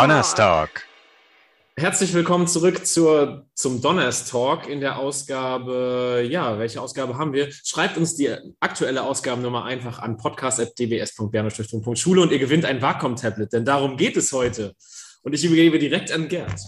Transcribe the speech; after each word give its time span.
Donnerstalk. 0.00 0.88
Herzlich 1.76 2.14
willkommen 2.14 2.46
zurück 2.46 2.86
zur, 2.86 3.44
zum 3.52 3.82
Donnerstalk 3.82 4.66
in 4.66 4.80
der 4.80 4.98
Ausgabe. 4.98 6.26
Ja, 6.26 6.58
welche 6.58 6.80
Ausgabe 6.80 7.18
haben 7.18 7.34
wir? 7.34 7.52
Schreibt 7.52 7.98
uns 7.98 8.16
die 8.16 8.34
aktuelle 8.60 9.02
Ausgabennummer 9.02 9.66
einfach 9.66 9.98
an 9.98 10.16
podcast.dbs.bernderstiftung.schule 10.16 12.22
und 12.22 12.32
ihr 12.32 12.38
gewinnt 12.38 12.64
ein 12.64 12.80
Wacom-Tablet, 12.80 13.52
denn 13.52 13.66
darum 13.66 13.98
geht 13.98 14.16
es 14.16 14.32
heute. 14.32 14.74
Und 15.22 15.34
ich 15.34 15.44
übergebe 15.44 15.78
direkt 15.78 16.10
an 16.12 16.28
Gerd. 16.28 16.58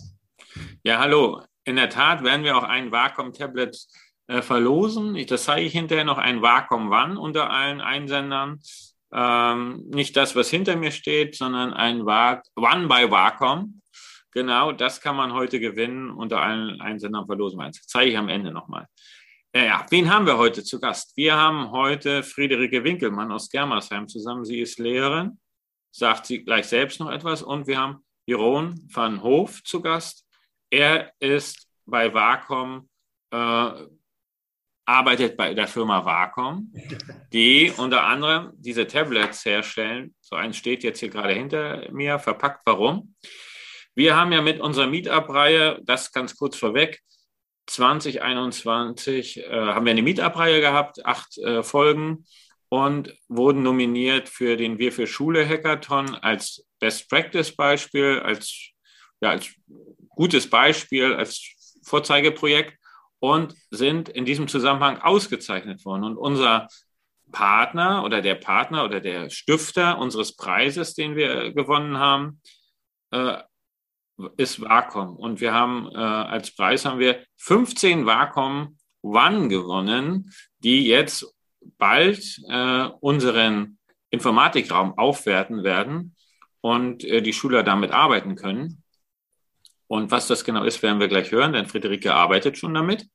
Ja, 0.85 0.99
hallo. 0.99 1.41
In 1.65 1.77
der 1.77 1.89
Tat 1.89 2.23
werden 2.23 2.45
wir 2.45 2.59
auch 2.59 2.65
ein 2.65 2.93
Wacom-Tablet 2.93 3.79
äh, 4.27 4.43
verlosen. 4.43 5.17
Ich, 5.17 5.25
das 5.25 5.45
zeige 5.45 5.65
ich 5.65 5.73
hinterher 5.73 6.05
noch 6.05 6.19
ein 6.19 6.43
Wacom 6.43 6.93
One 6.93 7.19
unter 7.19 7.49
allen 7.49 7.81
Einsendern. 7.81 8.61
Ähm, 9.13 9.85
nicht 9.89 10.17
das, 10.17 10.35
was 10.35 10.49
hinter 10.49 10.77
mir 10.77 10.91
steht, 10.91 11.37
sondern 11.37 11.73
ein 11.75 12.03
One 12.03 12.89
by 12.89 13.11
Wacom. 13.11 13.83
Genau, 14.33 14.73
das 14.73 15.01
kann 15.01 15.17
man 15.17 15.35
heute 15.35 15.61
gewinnen 15.61 16.11
unter 16.11 16.41
allen 16.41 16.81
Einsendern 16.81 17.27
verlosen. 17.27 17.59
Das 17.59 17.87
zeige 17.87 18.13
ich 18.13 18.19
am 18.19 18.31
Ende 18.31 18.51
nochmal. 18.51 18.87
Äh, 19.55 19.67
ja, 19.67 19.85
wen 19.91 20.11
haben 20.11 20.25
wir 20.25 20.39
heute 20.39 20.65
zu 20.65 20.81
Gast? 20.81 21.15
Wir 21.17 21.37
haben 21.37 21.71
heute 21.71 22.23
Friederike 22.23 22.83
Winkelmann 22.85 23.31
aus 23.31 23.51
Germersheim 23.51 24.09
zusammen. 24.09 24.47
Sie 24.47 24.61
ist 24.61 24.79
Lehrerin, 24.79 25.39
sagt 25.91 26.25
sie 26.25 26.43
gleich 26.43 26.67
selbst 26.67 26.99
noch 27.01 27.11
etwas. 27.11 27.43
Und 27.43 27.67
wir 27.67 27.79
haben 27.79 28.03
Jeroen 28.25 28.89
van 28.91 29.23
Hoof 29.23 29.63
zu 29.65 29.83
Gast. 29.83 30.27
Er 30.71 31.13
ist 31.21 31.69
bei 31.85 32.15
Wacom, 32.15 32.89
äh, 33.31 33.73
arbeitet 34.85 35.37
bei 35.37 35.55
der 35.55 35.69
Firma 35.69 36.05
Wacom, 36.05 36.73
die 37.33 37.73
unter 37.77 38.05
anderem 38.05 38.53
diese 38.55 38.87
Tablets 38.87 39.45
herstellen. 39.45 40.15
So 40.21 40.37
eins 40.37 40.57
steht 40.57 40.83
jetzt 40.83 41.01
hier 41.01 41.09
gerade 41.09 41.35
hinter 41.35 41.91
mir, 41.93 42.19
verpackt. 42.19 42.63
Warum? 42.67 43.15
Wir 43.95 44.17
haben 44.17 44.33
ja 44.33 44.41
mit 44.43 44.61
unserer 44.61 44.87
Meetup-Reihe, 44.87 45.79
das 45.83 46.13
ganz 46.13 46.37
kurz 46.37 46.57
vorweg, 46.57 47.01
2021 47.67 49.39
äh, 49.39 49.51
haben 49.51 49.87
wir 49.87 49.93
eine 49.93 50.03
Meetup-Reihe 50.03 50.61
gehabt, 50.61 51.05
acht 51.07 51.39
äh, 51.39 51.63
Folgen 51.63 52.25
und 52.69 53.15
wurden 53.29 53.63
nominiert 53.63 54.29
für 54.29 54.57
den 54.57 54.79
Wir 54.79 54.93
für 54.93 55.07
Schule 55.07 55.47
Hackathon 55.47 56.15
als 56.17 56.67
Best 56.81 57.09
Practice 57.09 57.55
Beispiel, 57.55 58.21
als, 58.25 58.71
ja, 59.21 59.31
als 59.31 59.55
gutes 60.09 60.49
Beispiel, 60.49 61.15
als 61.15 61.79
Vorzeigeprojekt 61.85 62.82
und 63.23 63.55
sind 63.71 64.09
in 64.09 64.25
diesem 64.25 64.49
Zusammenhang 64.49 64.99
ausgezeichnet 64.99 65.85
worden. 65.85 66.03
Und 66.03 66.17
unser 66.17 66.67
Partner 67.31 68.03
oder 68.05 68.21
der 68.21 68.35
Partner 68.35 68.85
oder 68.85 68.99
der 68.99 69.31
Stifter 69.31 69.97
unseres 69.99 70.35
Preises, 70.35 70.95
den 70.95 71.15
wir 71.15 71.53
gewonnen 71.53 71.99
haben, 71.99 72.41
äh, 73.13 73.39
ist 74.37 74.61
Wacom. 74.61 75.15
Und 75.15 75.41
wir 75.41 75.55
haben 75.55 75.89
äh, 75.95 75.99
als 75.99 76.53
Preis 76.57 76.85
haben 76.85 76.99
wir 76.99 77.25
15 77.37 78.07
Wacom 78.07 78.77
One 79.03 79.47
gewonnen, 79.47 80.33
die 80.59 80.85
jetzt 80.89 81.33
bald 81.79 82.41
äh, 82.49 82.89
unseren 82.99 83.79
Informatikraum 84.11 84.99
aufwerten 84.99 85.63
werden 85.63 86.17
und 86.61 87.03
die 87.03 87.33
Schüler 87.33 87.63
damit 87.63 87.93
arbeiten 87.93 88.37
können. 88.37 88.82
Und 89.93 90.11
was 90.11 90.27
das 90.27 90.43
genau 90.43 90.65
ist, 90.65 90.83
werden 90.83 91.01
wir 91.01 91.09
gleich 91.09 91.33
hören, 91.33 91.53
denn 91.53 91.67
Friederike 91.67 92.15
arbeitet 92.15 92.57
schon 92.57 92.73
damit. 92.73 93.09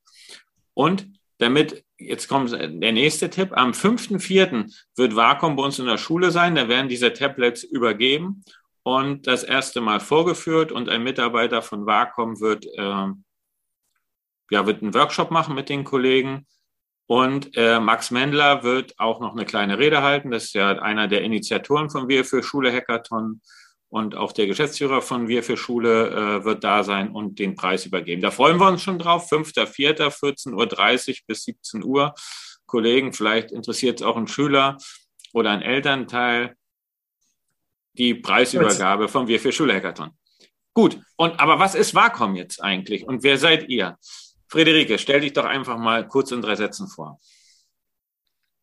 Und 0.74 1.08
damit, 1.38 1.84
jetzt 1.98 2.28
kommt 2.28 2.52
der 2.52 2.92
nächste 2.92 3.30
Tipp, 3.30 3.50
am 3.52 3.72
5.4. 3.72 4.72
wird 4.94 5.16
Wacom 5.16 5.56
bei 5.56 5.64
uns 5.64 5.80
in 5.80 5.86
der 5.86 5.98
Schule 5.98 6.30
sein, 6.30 6.54
da 6.54 6.68
werden 6.68 6.88
diese 6.88 7.12
Tablets 7.12 7.64
übergeben 7.64 8.44
und 8.84 9.26
das 9.26 9.42
erste 9.42 9.80
Mal 9.80 9.98
vorgeführt 9.98 10.70
und 10.70 10.88
ein 10.88 11.02
Mitarbeiter 11.02 11.62
von 11.62 11.84
Wacom 11.84 12.38
wird, 12.40 12.64
äh, 12.66 13.06
ja, 14.52 14.66
wird 14.66 14.80
einen 14.80 14.94
Workshop 14.94 15.32
machen 15.32 15.56
mit 15.56 15.70
den 15.70 15.82
Kollegen. 15.82 16.46
Und 17.08 17.56
äh, 17.56 17.80
Max 17.80 18.12
Mendler 18.12 18.62
wird 18.62 18.94
auch 19.00 19.18
noch 19.18 19.32
eine 19.32 19.46
kleine 19.46 19.80
Rede 19.80 20.02
halten. 20.02 20.30
Das 20.30 20.44
ist 20.44 20.54
ja 20.54 20.78
einer 20.78 21.08
der 21.08 21.22
Initiatoren 21.22 21.90
von 21.90 22.06
Wir 22.06 22.24
für 22.24 22.44
Schule 22.44 22.72
Hackathon. 22.72 23.40
Und 23.90 24.14
auch 24.14 24.32
der 24.32 24.46
Geschäftsführer 24.46 25.00
von 25.00 25.28
Wir 25.28 25.42
für 25.42 25.56
Schule 25.56 26.10
äh, 26.10 26.44
wird 26.44 26.62
da 26.62 26.84
sein 26.84 27.10
und 27.10 27.38
den 27.38 27.54
Preis 27.54 27.86
übergeben. 27.86 28.20
Da 28.20 28.30
freuen 28.30 28.58
wir 28.58 28.68
uns 28.68 28.82
schon 28.82 28.98
drauf. 28.98 29.30
5.4., 29.32 30.10
14.30 30.10 31.08
Uhr 31.10 31.16
bis 31.26 31.44
17 31.44 31.84
Uhr. 31.84 32.14
Kollegen, 32.66 33.14
vielleicht 33.14 33.50
interessiert 33.50 34.00
es 34.00 34.06
auch 34.06 34.16
einen 34.16 34.28
Schüler 34.28 34.76
oder 35.32 35.50
einen 35.50 35.62
Elternteil 35.62 36.54
die 37.94 38.14
Preisübergabe 38.14 39.08
vom 39.08 39.26
Wir 39.26 39.40
für 39.40 39.52
Schulhackathon. 39.52 40.10
Gut, 40.72 41.00
und 41.16 41.40
aber 41.40 41.58
was 41.58 41.74
ist 41.74 41.94
Wacom 41.94 42.36
jetzt 42.36 42.62
eigentlich 42.62 43.06
und 43.06 43.24
wer 43.24 43.38
seid 43.38 43.68
ihr? 43.68 43.98
Friederike, 44.46 44.98
stell 44.98 45.20
dich 45.20 45.32
doch 45.32 45.44
einfach 45.44 45.76
mal 45.76 46.06
kurz 46.06 46.30
in 46.30 46.40
drei 46.40 46.54
Sätzen 46.54 46.88
vor. 46.88 47.18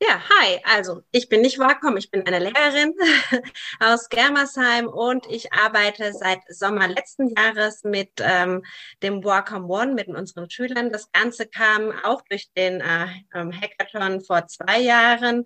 Ja, 0.08 0.22
hi. 0.30 0.60
Also, 0.64 1.02
ich 1.12 1.30
bin 1.30 1.42
nicht 1.42 1.58
Wacom, 1.58 1.98
ich 1.98 2.12
bin 2.12 2.26
eine 2.28 2.38
Lehrerin 2.40 2.94
aus 3.80 4.10
Germersheim 4.10 4.88
und 4.88 5.26
ich 5.28 5.52
arbeite 5.54 6.14
seit 6.14 6.40
Sommer 6.50 6.88
letzten 6.88 7.30
Jahres 7.36 7.84
mit 7.84 8.12
ähm, 8.20 8.64
dem 9.02 9.24
Wacom 9.24 9.70
One, 9.70 9.94
mit 9.94 10.08
unseren 10.08 10.50
Schülern. 10.50 10.92
Das 10.92 11.12
Ganze 11.12 11.48
kam 11.48 11.92
auch 12.04 12.22
durch 12.30 12.52
den 12.54 12.82
äh, 12.82 13.08
ähm, 13.34 13.52
Hackathon 13.52 14.22
vor 14.22 14.46
zwei 14.48 14.80
Jahren 14.80 15.46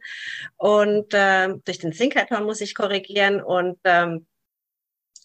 und 0.57 1.13
äh, 1.13 1.55
durch 1.63 1.79
den 1.79 1.91
Thinkathon 1.91 2.43
muss 2.43 2.59
ich 2.59 2.75
korrigieren 2.75 3.41
und 3.41 3.77
ähm, 3.85 4.25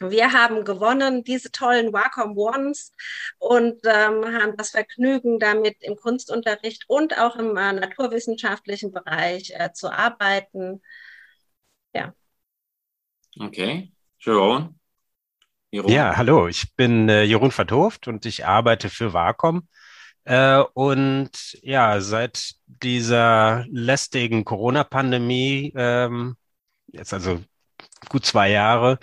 wir 0.00 0.32
haben 0.32 0.65
gewonnen, 0.65 1.25
diese 1.25 1.53
tollen 1.53 1.93
Wacom 1.93 2.37
Ones 2.37 2.93
und 3.38 3.81
ähm, 3.84 4.25
haben 4.25 4.56
das 4.56 4.71
Vergnügen, 4.71 5.38
damit 5.38 5.77
im 5.82 5.97
Kunstunterricht 5.97 6.84
und 6.88 7.19
auch 7.19 7.37
im 7.37 7.56
äh, 7.56 7.72
naturwissenschaftlichen 7.72 8.93
Bereich 8.93 9.53
äh, 9.55 9.72
zu 9.72 9.91
arbeiten. 9.91 10.82
Ja. 11.94 12.12
Okay. 13.38 13.93
Jeroen? 14.19 14.78
Jeroen? 15.71 15.93
Ja, 15.93 16.16
hallo, 16.16 16.49
ich 16.49 16.75
bin 16.75 17.09
äh, 17.09 17.22
Jeroen 17.22 17.50
Vertoft 17.50 18.09
und 18.09 18.26
ich 18.26 18.47
arbeite 18.47 18.91
für 18.91 19.12
Wacom. 19.12 19.69
Äh, 20.25 20.62
und 20.72 21.31
ja, 21.62 22.00
seit 22.00 22.55
dieser 22.66 23.65
lästigen 23.71 24.44
Corona-Pandemie, 24.44 25.72
ähm, 25.76 26.37
jetzt 26.87 27.12
also 27.12 27.41
gut 28.08 28.26
zwei 28.26 28.50
Jahre, 28.50 28.98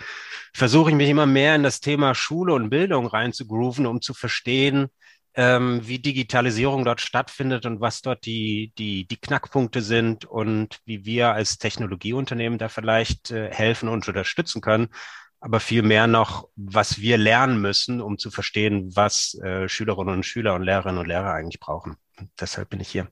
versuche 0.54 0.90
ich 0.90 0.96
mich 0.96 1.08
immer 1.08 1.26
mehr 1.26 1.54
in 1.54 1.62
das 1.62 1.80
Thema 1.80 2.14
Schule 2.14 2.54
und 2.54 2.70
Bildung 2.70 3.06
reinzugrooven, 3.06 3.86
um 3.86 4.00
zu 4.00 4.14
verstehen, 4.14 4.88
ähm, 5.34 5.86
wie 5.86 5.98
Digitalisierung 5.98 6.84
dort 6.84 7.00
stattfindet 7.00 7.64
und 7.64 7.80
was 7.80 8.02
dort 8.02 8.26
die, 8.26 8.72
die, 8.78 9.06
die 9.06 9.16
Knackpunkte 9.16 9.80
sind 9.80 10.24
und 10.24 10.80
wie 10.84 11.04
wir 11.04 11.32
als 11.32 11.58
Technologieunternehmen 11.58 12.58
da 12.58 12.68
vielleicht 12.68 13.30
äh, 13.30 13.50
helfen 13.50 13.88
und 13.88 14.06
unterstützen 14.06 14.60
können. 14.60 14.88
Aber 15.40 15.58
viel 15.58 15.82
mehr 15.82 16.06
noch, 16.06 16.48
was 16.54 17.00
wir 17.00 17.18
lernen 17.18 17.60
müssen, 17.60 18.00
um 18.00 18.18
zu 18.18 18.30
verstehen, 18.30 18.94
was 18.94 19.34
äh, 19.42 19.68
Schülerinnen 19.68 20.14
und 20.14 20.26
Schüler 20.26 20.54
und 20.54 20.62
Lehrerinnen 20.62 20.98
und 20.98 21.08
Lehrer 21.08 21.32
eigentlich 21.32 21.58
brauchen. 21.58 21.96
Und 22.18 22.30
deshalb 22.38 22.70
bin 22.70 22.80
ich 22.80 22.90
hier. 22.90 23.08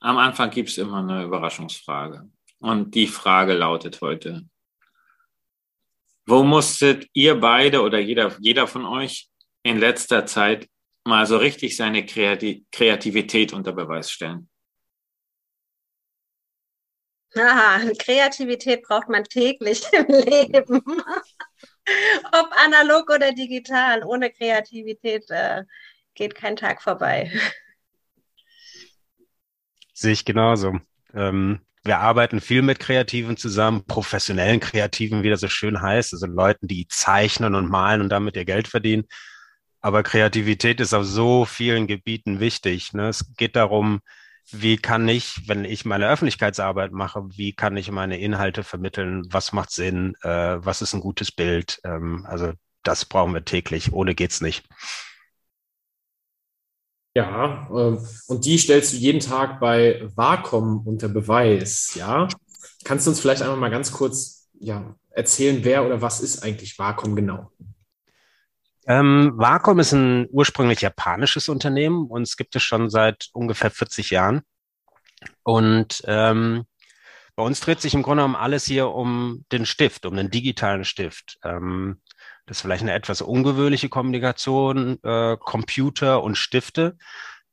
Am 0.00 0.18
Anfang 0.18 0.50
gibt 0.50 0.68
es 0.68 0.78
immer 0.78 0.98
eine 0.98 1.24
Überraschungsfrage. 1.24 2.28
Und 2.58 2.94
die 2.94 3.06
Frage 3.06 3.52
lautet 3.52 4.00
heute, 4.00 4.42
wo 6.26 6.42
musstet 6.42 7.06
ihr 7.12 7.38
beide 7.38 7.82
oder 7.82 7.98
jeder, 7.98 8.36
jeder 8.40 8.66
von 8.66 8.84
euch 8.84 9.28
in 9.62 9.78
letzter 9.78 10.26
Zeit 10.26 10.68
mal 11.04 11.26
so 11.26 11.36
richtig 11.36 11.76
seine 11.76 12.04
Kreativität 12.04 13.52
unter 13.52 13.72
Beweis 13.72 14.10
stellen? 14.10 14.48
Aha, 17.36 17.80
Kreativität 17.98 18.82
braucht 18.82 19.08
man 19.08 19.24
täglich 19.24 19.84
im 19.92 20.06
Leben. 20.06 20.82
Ob 22.32 22.50
analog 22.64 23.10
oder 23.10 23.32
digital. 23.32 24.02
Ohne 24.04 24.30
Kreativität 24.30 25.30
äh, 25.30 25.64
geht 26.14 26.34
kein 26.34 26.56
Tag 26.56 26.82
vorbei. 26.82 27.30
Sehe 29.92 30.12
ich 30.12 30.24
genauso. 30.24 30.80
Ähm, 31.14 31.60
wir 31.86 32.00
arbeiten 32.00 32.40
viel 32.40 32.62
mit 32.62 32.78
Kreativen 32.78 33.36
zusammen, 33.36 33.84
professionellen 33.86 34.60
Kreativen, 34.60 35.22
wie 35.22 35.30
das 35.30 35.40
so 35.40 35.48
schön 35.48 35.80
heißt, 35.80 36.12
also 36.12 36.26
Leuten, 36.26 36.68
die 36.68 36.86
zeichnen 36.88 37.54
und 37.54 37.68
malen 37.70 38.00
und 38.00 38.08
damit 38.08 38.36
ihr 38.36 38.44
Geld 38.44 38.68
verdienen. 38.68 39.04
Aber 39.80 40.02
Kreativität 40.02 40.80
ist 40.80 40.94
auf 40.94 41.04
so 41.04 41.44
vielen 41.44 41.86
Gebieten 41.86 42.40
wichtig. 42.40 42.92
Ne? 42.92 43.08
Es 43.08 43.32
geht 43.36 43.56
darum, 43.56 44.00
wie 44.50 44.76
kann 44.76 45.08
ich, 45.08 45.48
wenn 45.48 45.64
ich 45.64 45.84
meine 45.84 46.08
Öffentlichkeitsarbeit 46.08 46.92
mache, 46.92 47.22
wie 47.36 47.52
kann 47.52 47.76
ich 47.76 47.90
meine 47.90 48.18
Inhalte 48.18 48.64
vermitteln? 48.64 49.22
Was 49.30 49.52
macht 49.52 49.70
Sinn? 49.70 50.14
Äh, 50.22 50.28
was 50.64 50.82
ist 50.82 50.94
ein 50.94 51.00
gutes 51.00 51.32
Bild? 51.32 51.80
Ähm, 51.84 52.26
also 52.28 52.52
das 52.82 53.04
brauchen 53.04 53.34
wir 53.34 53.44
täglich. 53.44 53.92
Ohne 53.92 54.14
geht's 54.14 54.40
nicht. 54.40 54.64
Ja, 57.16 57.66
äh, 57.70 57.96
und 58.26 58.44
die 58.44 58.58
stellst 58.58 58.92
du 58.92 58.98
jeden 58.98 59.20
Tag 59.20 59.58
bei 59.58 60.06
Wacom 60.16 60.86
unter 60.86 61.08
Beweis, 61.08 61.94
ja? 61.94 62.28
Kannst 62.84 63.06
du 63.06 63.10
uns 63.10 63.20
vielleicht 63.20 63.40
einfach 63.40 63.56
mal 63.56 63.70
ganz 63.70 63.90
kurz 63.90 64.50
ja, 64.60 64.94
erzählen, 65.08 65.64
wer 65.64 65.86
oder 65.86 66.02
was 66.02 66.20
ist 66.20 66.42
eigentlich 66.42 66.78
Wacom 66.78 67.16
genau? 67.16 67.50
Ähm, 68.86 69.32
Wacom 69.34 69.78
ist 69.78 69.92
ein 69.92 70.28
ursprünglich 70.30 70.82
japanisches 70.82 71.48
Unternehmen 71.48 72.04
und 72.06 72.20
es 72.20 72.36
gibt 72.36 72.54
es 72.54 72.62
schon 72.62 72.90
seit 72.90 73.30
ungefähr 73.32 73.70
40 73.70 74.10
Jahren. 74.10 74.42
Und 75.42 76.02
ähm, 76.04 76.66
bei 77.34 77.42
uns 77.42 77.60
dreht 77.60 77.80
sich 77.80 77.94
im 77.94 78.02
Grunde 78.02 78.24
genommen 78.24 78.36
alles 78.36 78.66
hier 78.66 78.90
um 78.90 79.46
den 79.52 79.64
Stift, 79.64 80.04
um 80.04 80.16
den 80.16 80.30
digitalen 80.30 80.84
Stift. 80.84 81.38
Ähm, 81.42 82.02
das 82.46 82.58
ist 82.58 82.62
vielleicht 82.62 82.82
eine 82.82 82.94
etwas 82.94 83.22
ungewöhnliche 83.22 83.88
Kommunikation, 83.88 84.98
äh, 85.02 85.36
Computer 85.38 86.22
und 86.22 86.36
Stifte. 86.36 86.96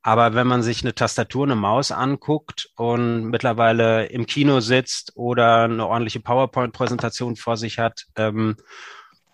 Aber 0.03 0.35
wenn 0.35 0.47
man 0.47 0.61
sich 0.61 0.83
eine 0.83 0.93
Tastatur, 0.93 1.45
eine 1.45 1.55
Maus 1.55 1.91
anguckt 1.91 2.69
und 2.75 3.25
mittlerweile 3.25 4.05
im 4.07 4.25
Kino 4.25 4.59
sitzt 4.59 5.13
oder 5.15 5.63
eine 5.63 5.87
ordentliche 5.87 6.19
PowerPoint-Präsentation 6.19 7.37
vor 7.37 7.55
sich 7.55 7.79
hat 7.79 8.05
ähm, 8.17 8.57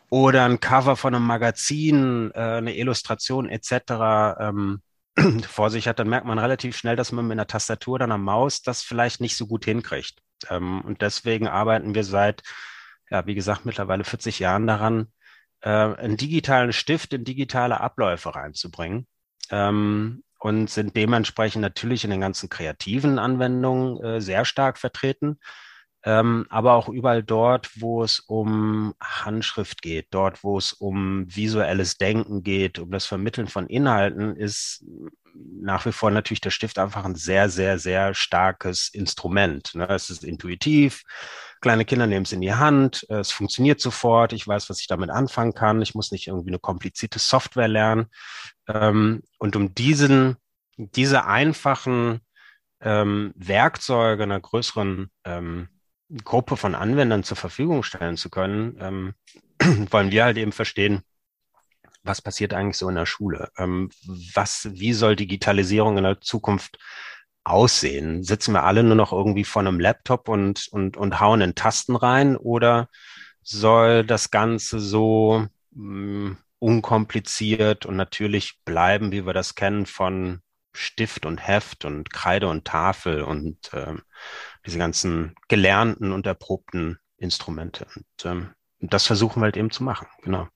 oder 0.10 0.46
ein 0.46 0.60
Cover 0.60 0.96
von 0.96 1.16
einem 1.16 1.26
Magazin, 1.26 2.32
äh, 2.36 2.40
eine 2.40 2.78
Illustration 2.78 3.50
etc. 3.50 3.72
Ähm, 4.40 4.82
vor 5.48 5.72
sich 5.72 5.88
hat, 5.88 6.00
dann 6.00 6.08
merkt 6.08 6.28
man 6.28 6.40
relativ 6.40 6.78
schnell, 6.78 6.96
dass 6.96 7.12
man 7.12 7.26
mit 7.28 7.36
einer 7.36 7.48
Tastatur 7.48 7.96
oder 7.96 8.06
einer 8.06 8.20
Maus 8.20 8.62
das 8.62 8.84
vielleicht 8.84 9.22
nicht 9.22 9.36
so 9.36 9.48
gut 9.48 9.66
hinkriegt. 9.66 10.20
Ähm, 10.50 10.82
und 10.82 11.02
deswegen 11.02 11.48
arbeiten 11.48 11.96
wir 11.96 12.04
seit, 12.04 12.44
ja, 13.10 13.26
wie 13.26 13.36
gesagt, 13.36 13.66
mittlerweile 13.66 14.04
40 14.04 14.38
Jahren 14.38 14.68
daran, 14.68 15.08
äh, 15.62 15.70
einen 15.70 16.18
digitalen 16.18 16.74
Stift 16.74 17.14
in 17.14 17.24
digitale 17.24 17.80
Abläufe 17.82 18.34
reinzubringen. 18.36 19.08
Ähm, 19.52 20.24
und 20.42 20.70
sind 20.70 20.96
dementsprechend 20.96 21.62
natürlich 21.62 22.06
in 22.06 22.12
den 22.12 22.22
ganzen 22.22 22.48
kreativen 22.48 23.20
Anwendungen 23.20 24.02
äh, 24.02 24.22
sehr 24.22 24.46
stark 24.46 24.78
vertreten 24.78 25.38
ähm, 26.04 26.46
aber 26.50 26.74
auch 26.74 26.88
überall 26.88 27.24
dort, 27.24 27.82
wo 27.82 28.04
es 28.04 28.20
um 28.20 28.96
Handschrift 29.02 29.82
geht, 29.82 30.08
dort, 30.12 30.44
wo 30.44 30.58
es 30.58 30.72
um 30.72 31.26
visuelles 31.28 31.98
Denken 31.98 32.42
geht, 32.42 32.80
um 32.80 32.90
das 32.90 33.06
Vermitteln 33.06 33.48
von 33.48 33.68
Inhalten, 33.68 34.36
ist 34.38 34.86
nach 35.36 35.86
wie 35.86 35.92
vor 35.92 36.10
natürlich 36.10 36.42
der 36.42 36.52
Stift 36.52 36.80
einfach 36.80 37.04
ein 37.04 37.16
sehr, 37.16 37.50
sehr, 37.50 37.80
sehr 37.80 38.14
starkes 38.14 38.90
Instrument. 38.90 39.76
Ne? 39.76 39.88
Es 39.90 40.10
ist 40.10 40.24
intuitiv. 40.24 41.04
Kleine 41.62 41.84
Kinder 41.86 42.08
nehmen 42.08 42.24
es 42.24 42.32
in 42.32 42.42
die 42.42 42.54
Hand, 42.54 43.06
es 43.10 43.32
funktioniert 43.32 43.82
sofort, 43.82 44.32
ich 44.34 44.48
weiß, 44.48 44.70
was 44.70 44.80
ich 44.80 44.88
damit 44.88 45.10
anfangen 45.10 45.54
kann, 45.54 45.82
ich 45.82 45.94
muss 45.94 46.12
nicht 46.12 46.28
irgendwie 46.28 46.52
eine 46.52 46.60
komplizierte 46.60 47.20
Software 47.20 47.68
lernen. 47.68 48.08
Ähm, 48.68 49.24
und 49.38 49.56
um 49.56 49.76
diesen, 49.76 50.38
diese 50.78 51.26
einfachen 51.26 52.22
ähm, 52.82 53.34
Werkzeuge 53.36 54.24
einer 54.24 54.40
größeren 54.40 55.12
ähm, 55.26 55.68
Gruppe 56.24 56.56
von 56.56 56.76
Anwendern 56.76 57.24
zur 57.24 57.38
Verfügung 57.38 57.84
stellen 57.84 58.18
zu 58.18 58.30
können, 58.30 59.16
wollen 59.92 60.12
wir 60.12 60.24
halt 60.24 60.38
eben 60.38 60.54
verstehen, 60.54 61.02
was 62.04 62.22
passiert 62.22 62.54
eigentlich 62.54 62.78
so 62.78 62.90
in 62.90 62.96
der 62.96 63.06
Schule? 63.06 63.52
Was, 64.34 64.70
wie 64.72 64.94
soll 64.94 65.16
Digitalisierung 65.16 65.98
in 65.98 66.06
der 66.06 66.22
Zukunft 66.22 66.80
aussehen? 67.44 68.24
Sitzen 68.24 68.54
wir 68.54 68.64
alle 68.64 68.84
nur 68.84 68.96
noch 68.96 69.12
irgendwie 69.12 69.44
vor 69.44 69.62
einem 69.62 69.80
Laptop 69.80 70.30
und, 70.30 70.68
und, 70.72 70.98
und 70.98 71.20
hauen 71.20 71.42
in 71.42 71.56
Tasten 71.56 71.96
rein 71.96 72.38
oder 72.38 72.90
soll 73.42 74.06
das 74.06 74.32
Ganze 74.32 74.80
so 74.80 75.48
mh, 75.72 76.30
mm, 76.32 76.38
unkompliziert 76.60 77.86
und 77.86 77.96
natürlich 77.96 78.60
bleiben, 78.66 79.12
wie 79.12 79.26
wir 79.26 79.34
das 79.34 79.56
kennen 79.56 79.86
von 79.86 80.42
Stift 80.74 81.26
und 81.26 81.46
Heft 81.46 81.86
und 81.86 82.12
Kreide 82.12 82.48
und 82.48 82.66
Tafel 82.66 83.24
und 83.24 83.58
ähm, 83.74 84.02
diese 84.66 84.78
ganzen 84.78 85.36
gelernten 85.48 86.12
und 86.12 86.28
erprobten 86.28 87.00
Instrumente. 87.18 87.88
Und 87.96 88.26
ähm, 88.26 88.54
das 88.80 89.06
versuchen 89.06 89.42
wir 89.42 89.46
halt 89.46 89.58
eben 89.58 89.72
zu 89.72 89.84
machen, 89.84 90.08
genau. 90.22 90.48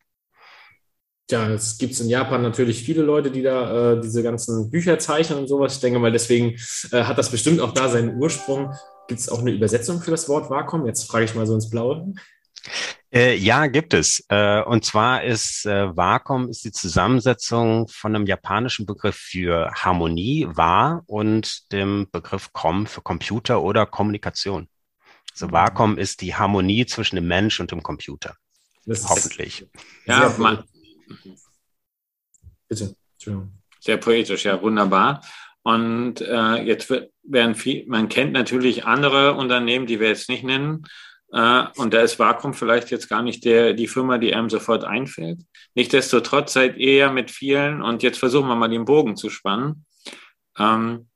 Ja, 1.32 1.50
es 1.50 1.78
gibt 1.78 2.00
in 2.00 2.10
Japan 2.10 2.42
natürlich 2.42 2.84
viele 2.84 3.02
Leute, 3.02 3.32
die 3.32 3.42
da 3.42 3.94
äh, 3.94 4.02
diese 4.02 4.24
ganzen 4.24 4.70
Bücher 4.70 5.00
zeichnen 5.00 5.40
und 5.40 5.48
sowas. 5.48 5.76
Ich 5.76 5.80
denke 5.80 6.00
mal, 6.00 6.12
deswegen 6.12 6.58
äh, 6.92 7.04
hat 7.04 7.18
das 7.18 7.32
bestimmt 7.32 7.62
auch 7.62 7.74
da 7.74 7.90
seinen 7.90 8.18
Ursprung. 8.18 8.74
Gibt 9.08 9.22
es 9.22 9.30
auch 9.30 9.40
eine 9.40 9.52
Übersetzung 9.52 10.02
für 10.02 10.12
das 10.12 10.28
Wort 10.28 10.50
Vakuum? 10.50 10.86
Jetzt 10.86 11.10
frage 11.10 11.26
ich 11.26 11.36
mal 11.36 11.48
so 11.48 11.56
ins 11.56 11.70
Blaue. 11.70 12.14
Äh, 13.14 13.36
ja, 13.36 13.68
gibt 13.68 13.94
es. 13.94 14.26
Äh, 14.30 14.62
und 14.64 14.84
zwar 14.86 15.24
ist 15.24 15.66
äh, 15.66 15.96
Vakuum 15.96 16.50
ist 16.50 16.66
die 16.66 16.72
Zusammensetzung 16.72 17.88
von 17.88 18.16
einem 18.16 18.26
japanischen 18.26 18.86
Begriff 18.86 19.16
für 19.16 19.72
Harmonie, 19.74 20.48
Wa, 20.50 21.04
und 21.06 21.72
dem 21.72 22.08
Begriff 22.12 22.52
Com 22.54 22.88
für 22.88 23.02
Computer 23.02 23.62
oder 23.62 23.86
Kommunikation. 23.86 24.68
Also 25.32 25.52
Vakuum 25.52 25.98
ist 25.98 26.22
die 26.22 26.36
Harmonie 26.36 26.86
zwischen 26.86 27.16
dem 27.16 27.28
Mensch 27.28 27.60
und 27.60 27.72
dem 27.72 27.84
Computer. 27.84 28.36
Das 28.86 29.08
Hoffentlich. 29.08 29.68
Ja, 30.06 30.34
man, 30.38 30.64
bitte. 32.68 32.96
Sehr 33.80 33.98
poetisch, 33.98 34.46
ja, 34.46 34.62
wunderbar. 34.62 35.22
Und 35.64 36.22
äh, 36.22 36.62
jetzt 36.64 36.92
werden 37.24 37.56
viel, 37.56 37.86
man 37.88 38.10
kennt 38.10 38.34
natürlich 38.34 38.86
andere 38.86 39.34
Unternehmen, 39.34 39.86
die 39.86 40.00
wir 40.00 40.10
jetzt 40.10 40.30
nicht 40.30 40.44
nennen, 40.44 40.86
äh, 41.34 41.66
und 41.78 41.94
da 41.94 42.02
ist 42.02 42.20
Vakuum 42.20 42.54
vielleicht 42.54 42.92
jetzt 42.92 43.10
gar 43.10 43.24
nicht 43.24 43.44
der, 43.44 43.74
die 43.74 43.88
Firma, 43.88 44.20
die 44.20 44.36
einem 44.36 44.50
sofort 44.50 44.84
einfällt. 44.84 45.42
Nichtsdestotrotz 45.74 46.54
seid 46.54 46.78
ihr 46.78 46.96
ja 46.96 47.12
mit 47.12 47.32
vielen, 47.32 47.82
und 47.82 48.04
jetzt 48.04 48.20
versuchen 48.20 48.48
wir 48.48 48.56
mal 48.56 48.70
den 48.70 48.86
Bogen 48.86 49.16
zu 49.16 49.30
spannen, 49.30 49.86
ähm, 50.60 51.10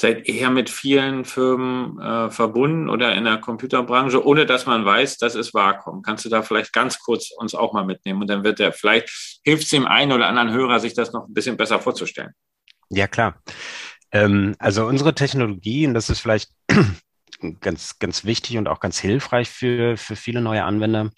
seid 0.00 0.26
eher 0.26 0.48
mit 0.48 0.70
vielen 0.70 1.26
Firmen 1.26 2.00
äh, 2.00 2.30
verbunden 2.30 2.88
oder 2.88 3.14
in 3.14 3.24
der 3.24 3.36
Computerbranche, 3.36 4.24
ohne 4.24 4.46
dass 4.46 4.64
man 4.64 4.82
weiß, 4.82 5.18
das 5.18 5.34
ist 5.34 5.52
Vakuum. 5.52 6.00
Kannst 6.00 6.24
du 6.24 6.30
da 6.30 6.40
vielleicht 6.40 6.72
ganz 6.72 6.98
kurz 6.98 7.30
uns 7.32 7.54
auch 7.54 7.74
mal 7.74 7.84
mitnehmen? 7.84 8.22
Und 8.22 8.28
dann 8.28 8.42
wird 8.42 8.60
der, 8.60 8.72
vielleicht 8.72 9.10
hilft 9.44 9.64
es 9.64 9.68
dem 9.68 9.86
einen 9.86 10.12
oder 10.12 10.26
anderen 10.26 10.52
Hörer, 10.52 10.80
sich 10.80 10.94
das 10.94 11.12
noch 11.12 11.28
ein 11.28 11.34
bisschen 11.34 11.58
besser 11.58 11.80
vorzustellen. 11.80 12.32
Ja, 12.88 13.08
klar. 13.08 13.42
Ähm, 14.10 14.56
also 14.58 14.86
unsere 14.86 15.14
Technologie, 15.14 15.86
und 15.86 15.92
das 15.92 16.08
ist 16.08 16.20
vielleicht 16.20 16.50
ganz, 17.60 17.98
ganz 17.98 18.24
wichtig 18.24 18.56
und 18.56 18.68
auch 18.68 18.80
ganz 18.80 18.98
hilfreich 18.98 19.50
für, 19.50 19.98
für 19.98 20.16
viele 20.16 20.40
neue 20.40 20.64
Anwender. 20.64 21.10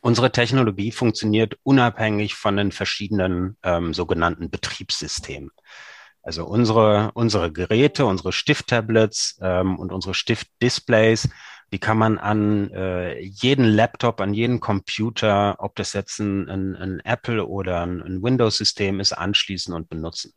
Unsere 0.00 0.32
Technologie 0.32 0.90
funktioniert 0.90 1.58
unabhängig 1.62 2.34
von 2.34 2.56
den 2.56 2.72
verschiedenen 2.72 3.56
ähm, 3.62 3.94
sogenannten 3.94 4.50
Betriebssystemen. 4.50 5.52
Also 6.24 6.46
unsere, 6.46 7.10
unsere 7.12 7.52
Geräte, 7.52 8.06
unsere 8.06 8.32
Stifttablets 8.32 9.38
ähm, 9.42 9.78
und 9.78 9.92
unsere 9.92 10.14
Stiftdisplays, 10.14 11.28
die 11.70 11.78
kann 11.78 11.98
man 11.98 12.16
an 12.18 12.70
äh, 12.70 13.20
jeden 13.20 13.66
Laptop, 13.66 14.22
an 14.22 14.32
jeden 14.32 14.58
Computer, 14.58 15.56
ob 15.58 15.76
das 15.76 15.92
jetzt 15.92 16.18
ein, 16.20 16.48
ein, 16.48 16.76
ein 16.76 17.00
Apple 17.00 17.46
oder 17.46 17.82
ein, 17.82 18.00
ein 18.00 18.22
Windows-System 18.22 19.00
ist, 19.00 19.12
anschließen 19.12 19.74
und 19.74 19.90
benutzen. 19.90 20.32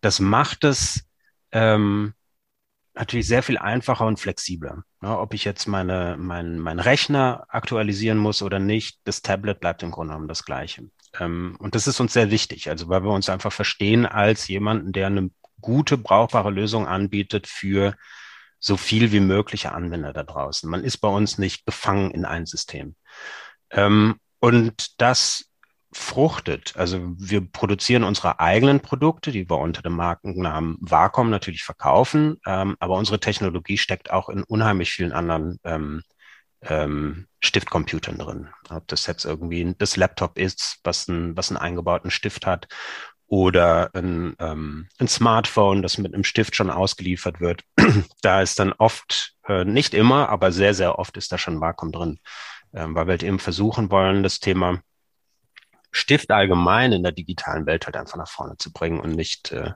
Das 0.00 0.20
macht 0.20 0.62
es 0.62 1.04
ähm, 1.50 2.14
natürlich 2.94 3.26
sehr 3.26 3.42
viel 3.42 3.58
einfacher 3.58 4.06
und 4.06 4.18
flexibler. 4.18 4.84
Ne, 5.00 5.18
ob 5.18 5.34
ich 5.34 5.44
jetzt 5.44 5.66
meine, 5.66 6.16
mein, 6.18 6.58
mein 6.58 6.78
Rechner 6.78 7.44
aktualisieren 7.48 8.18
muss 8.18 8.42
oder 8.42 8.58
nicht, 8.58 9.00
das 9.04 9.22
Tablet 9.22 9.60
bleibt 9.60 9.82
im 9.82 9.90
Grunde 9.90 10.12
genommen 10.12 10.28
das 10.28 10.44
Gleiche. 10.44 10.88
Ähm, 11.18 11.56
und 11.58 11.74
das 11.74 11.86
ist 11.86 12.00
uns 12.00 12.12
sehr 12.12 12.30
wichtig, 12.30 12.70
also 12.70 12.88
weil 12.88 13.02
wir 13.02 13.10
uns 13.10 13.28
einfach 13.28 13.52
verstehen 13.52 14.06
als 14.06 14.48
jemanden, 14.48 14.92
der 14.92 15.08
eine 15.08 15.30
gute, 15.60 15.98
brauchbare 15.98 16.50
Lösung 16.50 16.86
anbietet 16.86 17.46
für 17.46 17.94
so 18.58 18.76
viel 18.76 19.12
wie 19.12 19.20
mögliche 19.20 19.72
Anwender 19.72 20.12
da 20.12 20.22
draußen. 20.22 20.70
Man 20.70 20.84
ist 20.84 20.98
bei 20.98 21.08
uns 21.08 21.38
nicht 21.38 21.66
gefangen 21.66 22.10
in 22.12 22.24
ein 22.24 22.46
System. 22.46 22.96
Ähm, 23.70 24.16
und 24.40 25.00
das 25.00 25.46
fruchtet. 25.96 26.74
Also 26.76 27.00
wir 27.16 27.40
produzieren 27.40 28.04
unsere 28.04 28.40
eigenen 28.40 28.80
Produkte, 28.80 29.30
die 29.30 29.48
wir 29.48 29.58
unter 29.58 29.80
dem 29.80 29.94
Markennamen 29.94 30.76
Wacom 30.80 31.30
natürlich 31.30 31.62
verkaufen, 31.62 32.40
ähm, 32.46 32.76
aber 32.80 32.96
unsere 32.96 33.20
Technologie 33.20 33.78
steckt 33.78 34.10
auch 34.10 34.28
in 34.28 34.42
unheimlich 34.42 34.90
vielen 34.90 35.12
anderen 35.12 35.58
ähm, 35.64 36.02
ähm, 36.62 37.26
Stiftcomputern 37.40 38.18
drin. 38.18 38.48
Ob 38.70 38.88
das 38.88 39.06
jetzt 39.06 39.24
irgendwie 39.24 39.74
das 39.78 39.96
Laptop 39.96 40.36
ist, 40.36 40.80
was, 40.82 41.06
ein, 41.08 41.36
was 41.36 41.50
einen 41.50 41.58
eingebauten 41.58 42.10
Stift 42.10 42.44
hat 42.44 42.66
oder 43.26 43.90
ein, 43.94 44.34
ähm, 44.40 44.88
ein 44.98 45.08
Smartphone, 45.08 45.82
das 45.82 45.98
mit 45.98 46.12
einem 46.12 46.24
Stift 46.24 46.56
schon 46.56 46.70
ausgeliefert 46.70 47.40
wird. 47.40 47.62
da 48.22 48.42
ist 48.42 48.58
dann 48.58 48.72
oft, 48.72 49.34
äh, 49.46 49.64
nicht 49.64 49.94
immer, 49.94 50.28
aber 50.28 50.50
sehr, 50.50 50.74
sehr 50.74 50.98
oft 50.98 51.16
ist 51.16 51.30
da 51.30 51.38
schon 51.38 51.60
Wacom 51.60 51.92
drin, 51.92 52.18
ähm, 52.72 52.94
weil 52.94 53.06
wir 53.06 53.12
halt 53.12 53.22
eben 53.22 53.38
versuchen 53.38 53.90
wollen, 53.90 54.22
das 54.22 54.40
Thema 54.40 54.80
Stift 55.94 56.30
allgemein 56.32 56.92
in 56.92 57.04
der 57.04 57.12
digitalen 57.12 57.66
Welt 57.66 57.86
halt 57.86 57.96
einfach 57.96 58.16
nach 58.16 58.28
vorne 58.28 58.56
zu 58.58 58.72
bringen 58.72 58.98
und 58.98 59.12
nicht 59.12 59.52
äh, 59.52 59.72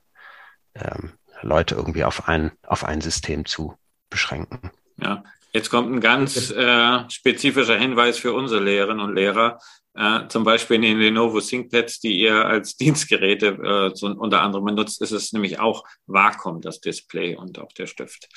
ähm, 0.74 1.12
Leute 1.42 1.76
irgendwie 1.76 2.02
auf 2.02 2.28
ein, 2.28 2.50
auf 2.66 2.84
ein 2.84 3.00
System 3.00 3.44
zu 3.44 3.74
beschränken. 4.10 4.72
Ja, 4.96 5.22
jetzt 5.52 5.70
kommt 5.70 5.92
ein 5.92 6.00
ganz 6.00 6.50
äh, 6.50 7.08
spezifischer 7.08 7.78
Hinweis 7.78 8.18
für 8.18 8.32
unsere 8.32 8.62
Lehrerinnen 8.62 9.04
und 9.04 9.14
Lehrer. 9.14 9.60
Äh, 9.94 10.26
zum 10.26 10.42
Beispiel 10.42 10.76
in 10.76 10.82
den 10.82 10.98
Lenovo 10.98 11.40
ThinkPads, 11.40 12.00
die 12.00 12.18
ihr 12.18 12.44
als 12.44 12.76
Dienstgeräte 12.78 13.90
äh, 13.92 13.94
so 13.94 14.08
unter 14.08 14.42
anderem 14.42 14.64
benutzt, 14.64 15.00
ist 15.00 15.12
es 15.12 15.32
nämlich 15.32 15.60
auch 15.60 15.84
Vakuum, 16.06 16.60
das 16.60 16.80
Display 16.80 17.36
und 17.36 17.60
auch 17.60 17.72
der 17.72 17.86
Stift. 17.86 18.28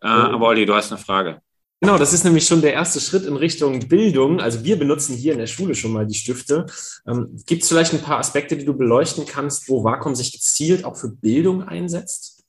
Äh, 0.00 0.06
oh. 0.06 0.08
Aber 0.08 0.46
Olli, 0.46 0.64
du 0.64 0.74
hast 0.74 0.92
eine 0.92 1.00
Frage. 1.00 1.42
Genau, 1.80 1.98
das 1.98 2.14
ist 2.14 2.24
nämlich 2.24 2.46
schon 2.46 2.62
der 2.62 2.72
erste 2.72 3.00
Schritt 3.00 3.26
in 3.26 3.36
Richtung 3.36 3.86
Bildung. 3.86 4.40
Also 4.40 4.64
wir 4.64 4.78
benutzen 4.78 5.14
hier 5.14 5.32
in 5.32 5.38
der 5.38 5.46
Schule 5.46 5.74
schon 5.74 5.92
mal 5.92 6.06
die 6.06 6.14
Stifte. 6.14 6.64
Ähm, 7.06 7.36
Gibt 7.46 7.62
es 7.62 7.68
vielleicht 7.68 7.92
ein 7.92 8.00
paar 8.00 8.18
Aspekte, 8.18 8.56
die 8.56 8.64
du 8.64 8.74
beleuchten 8.74 9.26
kannst, 9.26 9.68
wo 9.68 9.84
Wacom 9.84 10.14
sich 10.14 10.32
gezielt 10.32 10.84
auch 10.84 10.96
für 10.96 11.10
Bildung 11.10 11.62
einsetzt? 11.62 12.44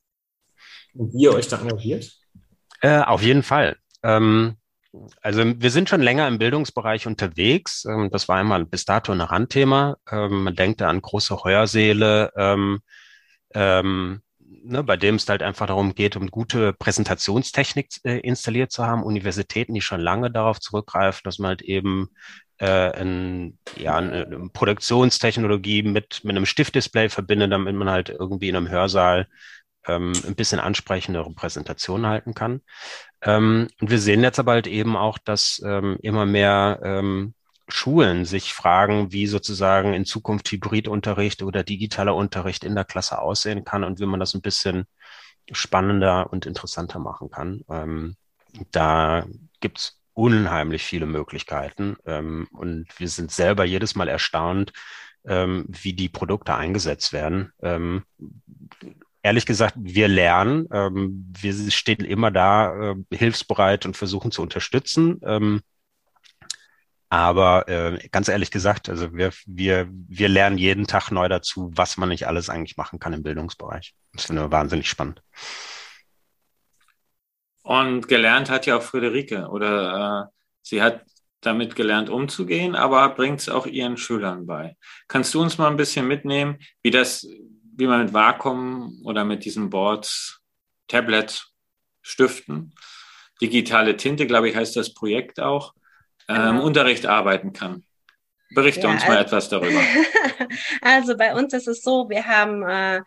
Und 0.93 1.13
wie 1.13 1.23
ihr 1.23 1.33
euch 1.33 1.49
da 1.49 1.59
engagiert? 1.59 2.17
Äh, 2.81 3.01
auf 3.01 3.21
jeden 3.21 3.43
Fall. 3.43 3.75
Ähm, 4.01 4.55
also 5.21 5.43
wir 5.43 5.71
sind 5.71 5.89
schon 5.89 6.01
länger 6.01 6.27
im 6.27 6.37
Bildungsbereich 6.37 7.05
unterwegs. 7.05 7.83
Ähm, 7.83 8.09
das 8.09 8.29
war 8.29 8.37
einmal 8.37 8.65
bis 8.65 8.85
dato 8.85 9.11
ein 9.11 9.19
Randthema. 9.19 9.97
Ähm, 10.09 10.43
man 10.43 10.55
denkt 10.55 10.79
da 10.79 10.87
an 10.87 11.01
große 11.01 11.43
Heuersäle. 11.43 12.31
Ähm, 12.37 12.79
ne, 14.67 14.83
bei 14.83 14.97
dem 14.97 15.15
es 15.15 15.27
halt 15.27 15.43
einfach 15.43 15.67
darum 15.67 15.95
geht, 15.95 16.15
um 16.15 16.27
gute 16.29 16.73
Präsentationstechnik 16.73 17.89
äh, 18.03 18.19
installiert 18.19 18.71
zu 18.71 18.85
haben. 18.85 19.03
Universitäten, 19.03 19.73
die 19.73 19.81
schon 19.81 20.01
lange 20.01 20.31
darauf 20.31 20.59
zurückgreifen, 20.59 21.21
dass 21.23 21.39
man 21.39 21.49
halt 21.49 21.61
eben 21.61 22.09
äh, 22.59 22.91
ein, 22.99 23.59
ja, 23.77 23.97
eine 23.97 24.49
Produktionstechnologie 24.53 25.83
mit, 25.83 26.21
mit 26.23 26.35
einem 26.35 26.45
Stiftdisplay 26.45 27.09
verbindet, 27.09 27.51
damit 27.51 27.75
man 27.75 27.89
halt 27.89 28.09
irgendwie 28.09 28.49
in 28.49 28.55
einem 28.55 28.69
Hörsaal 28.69 29.27
ähm, 29.87 30.13
ein 30.25 30.35
bisschen 30.35 30.59
ansprechendere 30.59 31.31
Präsentationen 31.33 32.07
halten 32.07 32.33
kann. 32.33 32.61
Ähm, 33.21 33.67
und 33.79 33.89
wir 33.89 33.99
sehen 33.99 34.23
jetzt 34.23 34.39
aber 34.39 34.53
halt 34.53 34.67
eben 34.67 34.95
auch, 34.95 35.17
dass 35.17 35.61
ähm, 35.65 35.97
immer 36.01 36.25
mehr 36.25 36.79
ähm, 36.83 37.33
Schulen 37.67 38.25
sich 38.25 38.53
fragen, 38.53 39.11
wie 39.11 39.27
sozusagen 39.27 39.93
in 39.93 40.05
Zukunft 40.05 40.49
Hybridunterricht 40.49 41.43
oder 41.43 41.63
digitaler 41.63 42.15
Unterricht 42.15 42.63
in 42.63 42.75
der 42.75 42.85
Klasse 42.85 43.19
aussehen 43.19 43.65
kann 43.65 43.83
und 43.83 43.99
wie 43.99 44.05
man 44.05 44.19
das 44.19 44.33
ein 44.33 44.41
bisschen 44.41 44.85
spannender 45.51 46.31
und 46.31 46.45
interessanter 46.45 46.99
machen 46.99 47.29
kann. 47.29 47.61
Ähm, 47.69 48.15
da 48.71 49.25
gibt's 49.59 50.01
unheimlich 50.13 50.83
viele 50.83 51.05
Möglichkeiten 51.05 51.97
ähm, 52.05 52.47
und 52.51 52.87
wir 52.97 53.07
sind 53.07 53.31
selber 53.31 53.65
jedes 53.65 53.95
Mal 53.95 54.07
erstaunt, 54.07 54.73
ähm, 55.25 55.65
wie 55.67 55.93
die 55.93 56.09
Produkte 56.09 56.55
eingesetzt 56.55 57.13
werden. 57.13 57.51
Ähm, 57.61 58.03
ehrlich 59.21 59.45
gesagt, 59.45 59.75
wir 59.77 60.07
lernen. 60.07 60.67
Ähm, 60.71 61.33
wir 61.37 61.53
stehen 61.71 62.05
immer 62.05 62.31
da, 62.31 62.91
äh, 62.91 62.95
hilfsbereit 63.13 63.85
und 63.85 63.97
versuchen 63.97 64.31
zu 64.31 64.41
unterstützen. 64.41 65.19
Aber 67.09 67.67
äh, 67.69 68.09
ganz 68.11 68.27
ehrlich 68.27 68.51
gesagt, 68.51 68.89
also 68.89 69.13
wir, 69.13 69.31
wir, 69.45 69.87
wir 69.89 70.27
lernen 70.27 70.57
jeden 70.57 70.87
Tag 70.87 71.09
neu 71.09 71.29
dazu, 71.29 71.71
was 71.73 71.97
man 71.97 72.09
nicht 72.09 72.27
alles 72.27 72.49
eigentlich 72.49 72.75
machen 72.75 72.99
kann 72.99 73.13
im 73.13 73.23
Bildungsbereich. 73.23 73.93
Das 74.13 74.25
finde 74.25 74.45
ich 74.45 74.51
wahnsinnig 74.51 74.89
spannend. 74.89 75.21
Und 77.63 78.07
gelernt 78.07 78.49
hat 78.49 78.65
ja 78.65 78.77
auch 78.77 78.81
Friederike 78.81 79.47
oder 79.49 80.27
äh, 80.27 80.37
sie 80.61 80.81
hat 80.81 81.05
damit 81.41 81.75
gelernt 81.75 82.09
umzugehen, 82.09 82.75
aber 82.75 83.09
bringt 83.09 83.39
es 83.39 83.49
auch 83.49 83.67
ihren 83.67 83.97
Schülern 83.97 84.45
bei. 84.45 84.75
Kannst 85.07 85.33
du 85.33 85.41
uns 85.41 85.57
mal 85.57 85.69
ein 85.69 85.77
bisschen 85.77 86.07
mitnehmen, 86.07 86.59
wie 86.83 86.91
das, 86.91 87.27
wie 87.75 87.87
man 87.87 88.03
mit 88.03 88.13
Vakuum 88.13 89.01
oder 89.05 89.23
mit 89.23 89.45
diesen 89.45 89.69
Boards, 89.69 90.41
Tablets, 90.87 91.53
Stiften, 92.01 92.73
digitale 93.41 93.97
Tinte, 93.97 94.27
glaube 94.27 94.49
ich, 94.49 94.55
heißt 94.55 94.75
das 94.75 94.93
Projekt 94.93 95.39
auch, 95.39 95.73
ähm, 96.27 96.35
genau. 96.35 96.65
Unterricht 96.65 97.05
arbeiten 97.05 97.53
kann. 97.53 97.83
Berichte 98.49 98.83
ja, 98.83 98.89
uns 98.89 99.05
mal 99.05 99.17
also, 99.17 99.23
etwas 99.23 99.49
darüber. 99.49 99.81
also 100.81 101.17
bei 101.17 101.33
uns 101.35 101.53
ist 101.53 101.67
es 101.67 101.81
so, 101.81 102.09
wir 102.09 102.25
haben 102.25 102.63
äh, 102.63 103.01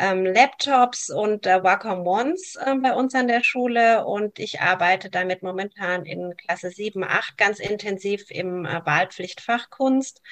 ähm, 0.00 0.24
Laptops 0.24 1.10
und 1.10 1.46
äh, 1.46 1.62
Wacom 1.62 2.06
Ones 2.06 2.56
äh, 2.56 2.74
bei 2.76 2.94
uns 2.94 3.14
an 3.14 3.28
der 3.28 3.44
Schule 3.44 4.06
und 4.06 4.38
ich 4.38 4.60
arbeite 4.60 5.10
damit 5.10 5.42
momentan 5.42 6.06
in 6.06 6.34
Klasse 6.38 6.70
7, 6.70 7.04
8 7.04 7.36
ganz 7.36 7.60
intensiv 7.60 8.24
im 8.30 8.64
äh, 8.64 8.80
Wahlpflichtfach 8.84 9.68
Kunst. 9.68 10.22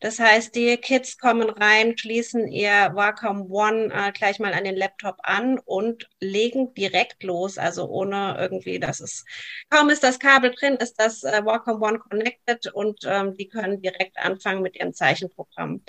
Das 0.00 0.18
heißt, 0.18 0.54
die 0.54 0.78
Kids 0.78 1.18
kommen 1.18 1.50
rein, 1.50 1.96
schließen 1.98 2.48
ihr 2.48 2.90
Wacom 2.94 3.50
One 3.50 3.92
äh, 3.92 4.12
gleich 4.12 4.38
mal 4.38 4.54
an 4.54 4.64
den 4.64 4.76
Laptop 4.76 5.16
an 5.22 5.58
und 5.58 6.08
legen 6.20 6.72
direkt 6.72 7.22
los, 7.22 7.58
also 7.58 7.86
ohne 7.86 8.36
irgendwie, 8.38 8.80
dass 8.80 9.00
es 9.00 9.26
kaum 9.68 9.90
ist 9.90 10.02
das 10.02 10.18
Kabel 10.18 10.54
drin, 10.58 10.76
ist 10.76 10.98
das 10.98 11.22
äh, 11.24 11.44
Wacom 11.44 11.82
One 11.82 11.98
connected 11.98 12.72
und 12.72 13.00
ähm, 13.04 13.36
die 13.36 13.48
können 13.48 13.82
direkt 13.82 14.16
anfangen 14.16 14.62
mit 14.62 14.76
ihrem 14.76 14.94
Zeichenprogramm. 14.94 15.82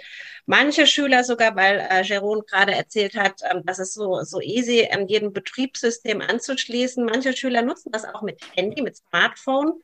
Manche 0.46 0.88
Schüler 0.88 1.24
sogar, 1.24 1.56
weil 1.56 1.80
äh, 1.80 2.02
Jeroen 2.02 2.42
gerade 2.46 2.74
erzählt 2.74 3.16
hat, 3.16 3.29
hat, 3.30 3.42
ähm, 3.50 3.62
das 3.66 3.80
ist 3.80 3.94
so, 3.94 4.22
so 4.24 4.42
easy, 4.42 4.88
an 4.92 5.08
jedem 5.08 5.34
Betriebssystem 5.34 6.22
anzuschließen. 6.22 7.06
Manche 7.06 7.36
Schüler 7.36 7.62
nutzen 7.62 7.92
das 7.92 8.06
auch 8.06 8.22
mit 8.22 8.40
Handy, 8.56 8.82
mit 8.82 8.98
Smartphone. 8.98 9.82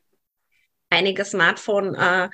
Einige 0.96 1.26
Smartphone 1.26 1.94
äh, 1.96 2.30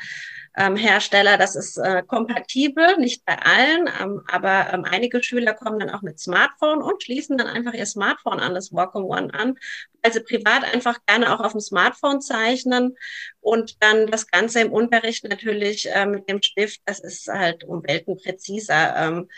ähm, 0.55 0.75
Hersteller, 0.75 1.37
das 1.37 1.55
ist 1.55 1.77
äh, 1.77 2.03
kompatibel, 2.05 2.97
nicht 2.97 3.25
bei 3.25 3.37
allen, 3.39 3.89
ähm, 4.01 4.21
aber 4.27 4.71
ähm, 4.73 4.83
einige 4.83 5.23
Schüler 5.23 5.53
kommen 5.53 5.79
dann 5.79 5.89
auch 5.89 6.01
mit 6.01 6.19
Smartphone 6.19 6.81
und 6.81 7.01
schließen 7.01 7.37
dann 7.37 7.47
einfach 7.47 7.73
ihr 7.73 7.85
Smartphone 7.85 8.39
an 8.39 8.53
das 8.53 8.73
Wacom 8.73 9.05
One 9.05 9.33
an, 9.33 9.57
weil 10.03 10.13
sie 10.13 10.19
privat 10.19 10.63
einfach 10.65 10.99
gerne 11.07 11.33
auch 11.33 11.39
auf 11.39 11.53
dem 11.53 11.61
Smartphone 11.61 12.21
zeichnen 12.21 12.97
und 13.39 13.81
dann 13.81 14.07
das 14.07 14.27
Ganze 14.27 14.59
im 14.59 14.73
Unterricht 14.73 15.23
natürlich 15.27 15.89
äh, 15.89 16.05
mit 16.05 16.27
dem 16.29 16.41
Stift, 16.41 16.81
das 16.85 16.99
ist 16.99 17.27
halt 17.27 17.63
um 17.63 17.81
Welten 17.87 18.17
präziser 18.17 18.95
ähm, 18.97 19.29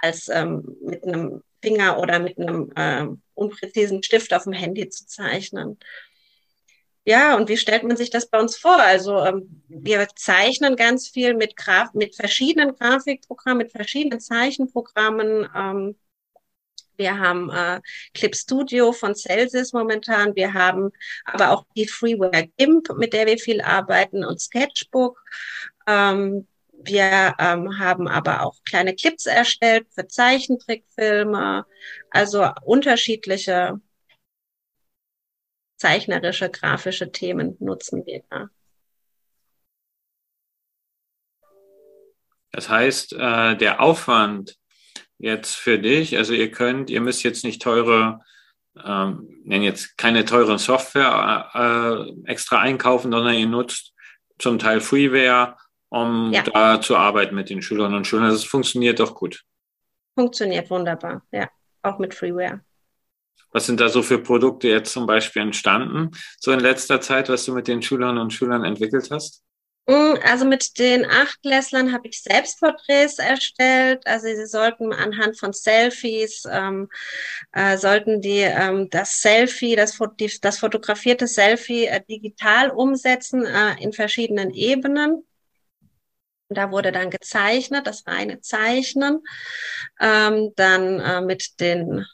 als 0.00 0.28
ähm, 0.28 0.76
mit 0.82 1.04
einem 1.04 1.42
Finger 1.60 1.98
oder 1.98 2.18
mit 2.18 2.38
einem 2.38 2.72
äh, 2.74 3.06
unpräzisen 3.34 4.02
Stift 4.02 4.32
auf 4.32 4.44
dem 4.44 4.52
Handy 4.52 4.88
zu 4.88 5.06
zeichnen. 5.06 5.78
Ja, 7.04 7.36
und 7.36 7.48
wie 7.48 7.56
stellt 7.56 7.82
man 7.82 7.96
sich 7.96 8.10
das 8.10 8.28
bei 8.28 8.38
uns 8.38 8.56
vor? 8.56 8.78
Also 8.78 9.18
ähm, 9.24 9.62
wir 9.68 10.06
zeichnen 10.14 10.76
ganz 10.76 11.08
viel 11.08 11.34
mit, 11.34 11.56
Graf 11.56 11.92
mit 11.94 12.14
verschiedenen 12.14 12.76
Grafikprogrammen, 12.76 13.58
mit 13.64 13.72
verschiedenen 13.72 14.20
Zeichenprogrammen. 14.20 15.48
Ähm, 15.54 15.96
wir 16.96 17.18
haben 17.18 17.50
äh, 17.50 17.80
Clip 18.14 18.36
Studio 18.36 18.92
von 18.92 19.16
Celsius 19.16 19.72
momentan. 19.72 20.36
Wir 20.36 20.54
haben 20.54 20.92
aber 21.24 21.50
auch 21.50 21.66
die 21.74 21.88
Freeware 21.88 22.48
GIMP, 22.56 22.90
mit 22.96 23.12
der 23.12 23.26
wir 23.26 23.38
viel 23.38 23.60
arbeiten, 23.60 24.24
und 24.24 24.40
Sketchbook. 24.40 25.20
Ähm, 25.88 26.46
wir 26.84 27.34
ähm, 27.38 27.78
haben 27.78 28.06
aber 28.06 28.42
auch 28.42 28.56
kleine 28.64 28.94
Clips 28.94 29.26
erstellt 29.26 29.86
für 29.92 30.06
Zeichentrickfilme, 30.06 31.64
also 32.10 32.48
unterschiedliche 32.64 33.80
zeichnerische, 35.82 36.48
grafische 36.48 37.10
Themen 37.10 37.56
nutzen 37.58 38.06
wir 38.06 38.22
da. 38.30 38.48
Das 42.52 42.68
heißt, 42.68 43.14
äh, 43.14 43.56
der 43.56 43.80
Aufwand 43.80 44.56
jetzt 45.18 45.56
für 45.56 45.80
dich, 45.80 46.16
also 46.16 46.34
ihr 46.34 46.52
könnt, 46.52 46.88
ihr 46.88 47.00
müsst 47.00 47.24
jetzt 47.24 47.42
nicht 47.42 47.62
teure, 47.62 48.20
ähm, 48.84 49.40
nennen 49.44 49.64
jetzt 49.64 49.98
keine 49.98 50.24
teuren 50.24 50.58
Software 50.58 51.50
äh, 51.52 52.30
extra 52.30 52.60
einkaufen, 52.60 53.10
sondern 53.10 53.34
ihr 53.34 53.48
nutzt 53.48 53.92
zum 54.38 54.60
Teil 54.60 54.80
Freeware, 54.80 55.56
um 55.88 56.32
ja. 56.32 56.42
da 56.42 56.80
zu 56.80 56.96
arbeiten 56.96 57.34
mit 57.34 57.50
den 57.50 57.60
Schülerinnen 57.60 57.96
und 57.96 58.06
Schülern. 58.06 58.30
Das 58.30 58.44
funktioniert 58.44 59.00
doch 59.00 59.16
gut. 59.16 59.42
Funktioniert 60.14 60.70
wunderbar, 60.70 61.22
ja, 61.32 61.48
auch 61.82 61.98
mit 61.98 62.14
Freeware. 62.14 62.60
Was 63.52 63.66
sind 63.66 63.80
da 63.80 63.88
so 63.88 64.02
für 64.02 64.18
Produkte 64.18 64.68
jetzt 64.68 64.92
zum 64.92 65.06
Beispiel 65.06 65.42
entstanden, 65.42 66.10
so 66.38 66.52
in 66.52 66.60
letzter 66.60 67.00
Zeit, 67.00 67.28
was 67.28 67.44
du 67.44 67.52
mit 67.52 67.68
den 67.68 67.82
Schülerinnen 67.82 68.22
und 68.22 68.32
Schülern 68.32 68.64
entwickelt 68.64 69.10
hast? 69.10 69.42
Mm, 69.86 70.14
also 70.22 70.44
mit 70.44 70.78
den 70.78 71.04
Achtklässlern 71.04 71.92
habe 71.92 72.08
ich 72.08 72.22
Selbstporträts 72.22 73.18
erstellt. 73.18 74.06
Also 74.06 74.28
sie 74.28 74.46
sollten 74.46 74.92
anhand 74.92 75.38
von 75.38 75.52
Selfies, 75.52 76.44
ähm, 76.48 76.88
äh, 77.52 77.76
sollten 77.76 78.20
die 78.20 78.40
ähm, 78.40 78.88
das 78.90 79.20
Selfie, 79.20 79.74
das, 79.74 79.98
die, 80.20 80.30
das 80.40 80.58
fotografierte 80.58 81.26
Selfie 81.26 81.86
äh, 81.86 82.00
digital 82.08 82.70
umsetzen 82.70 83.44
äh, 83.44 83.74
in 83.82 83.92
verschiedenen 83.92 84.52
Ebenen. 84.52 85.26
Da 86.48 86.70
wurde 86.70 86.92
dann 86.92 87.10
gezeichnet, 87.10 87.86
das 87.86 88.06
reine 88.06 88.40
Zeichnen. 88.40 89.22
Ähm, 90.00 90.52
dann 90.56 91.00
äh, 91.00 91.20
mit 91.22 91.60
den 91.60 92.06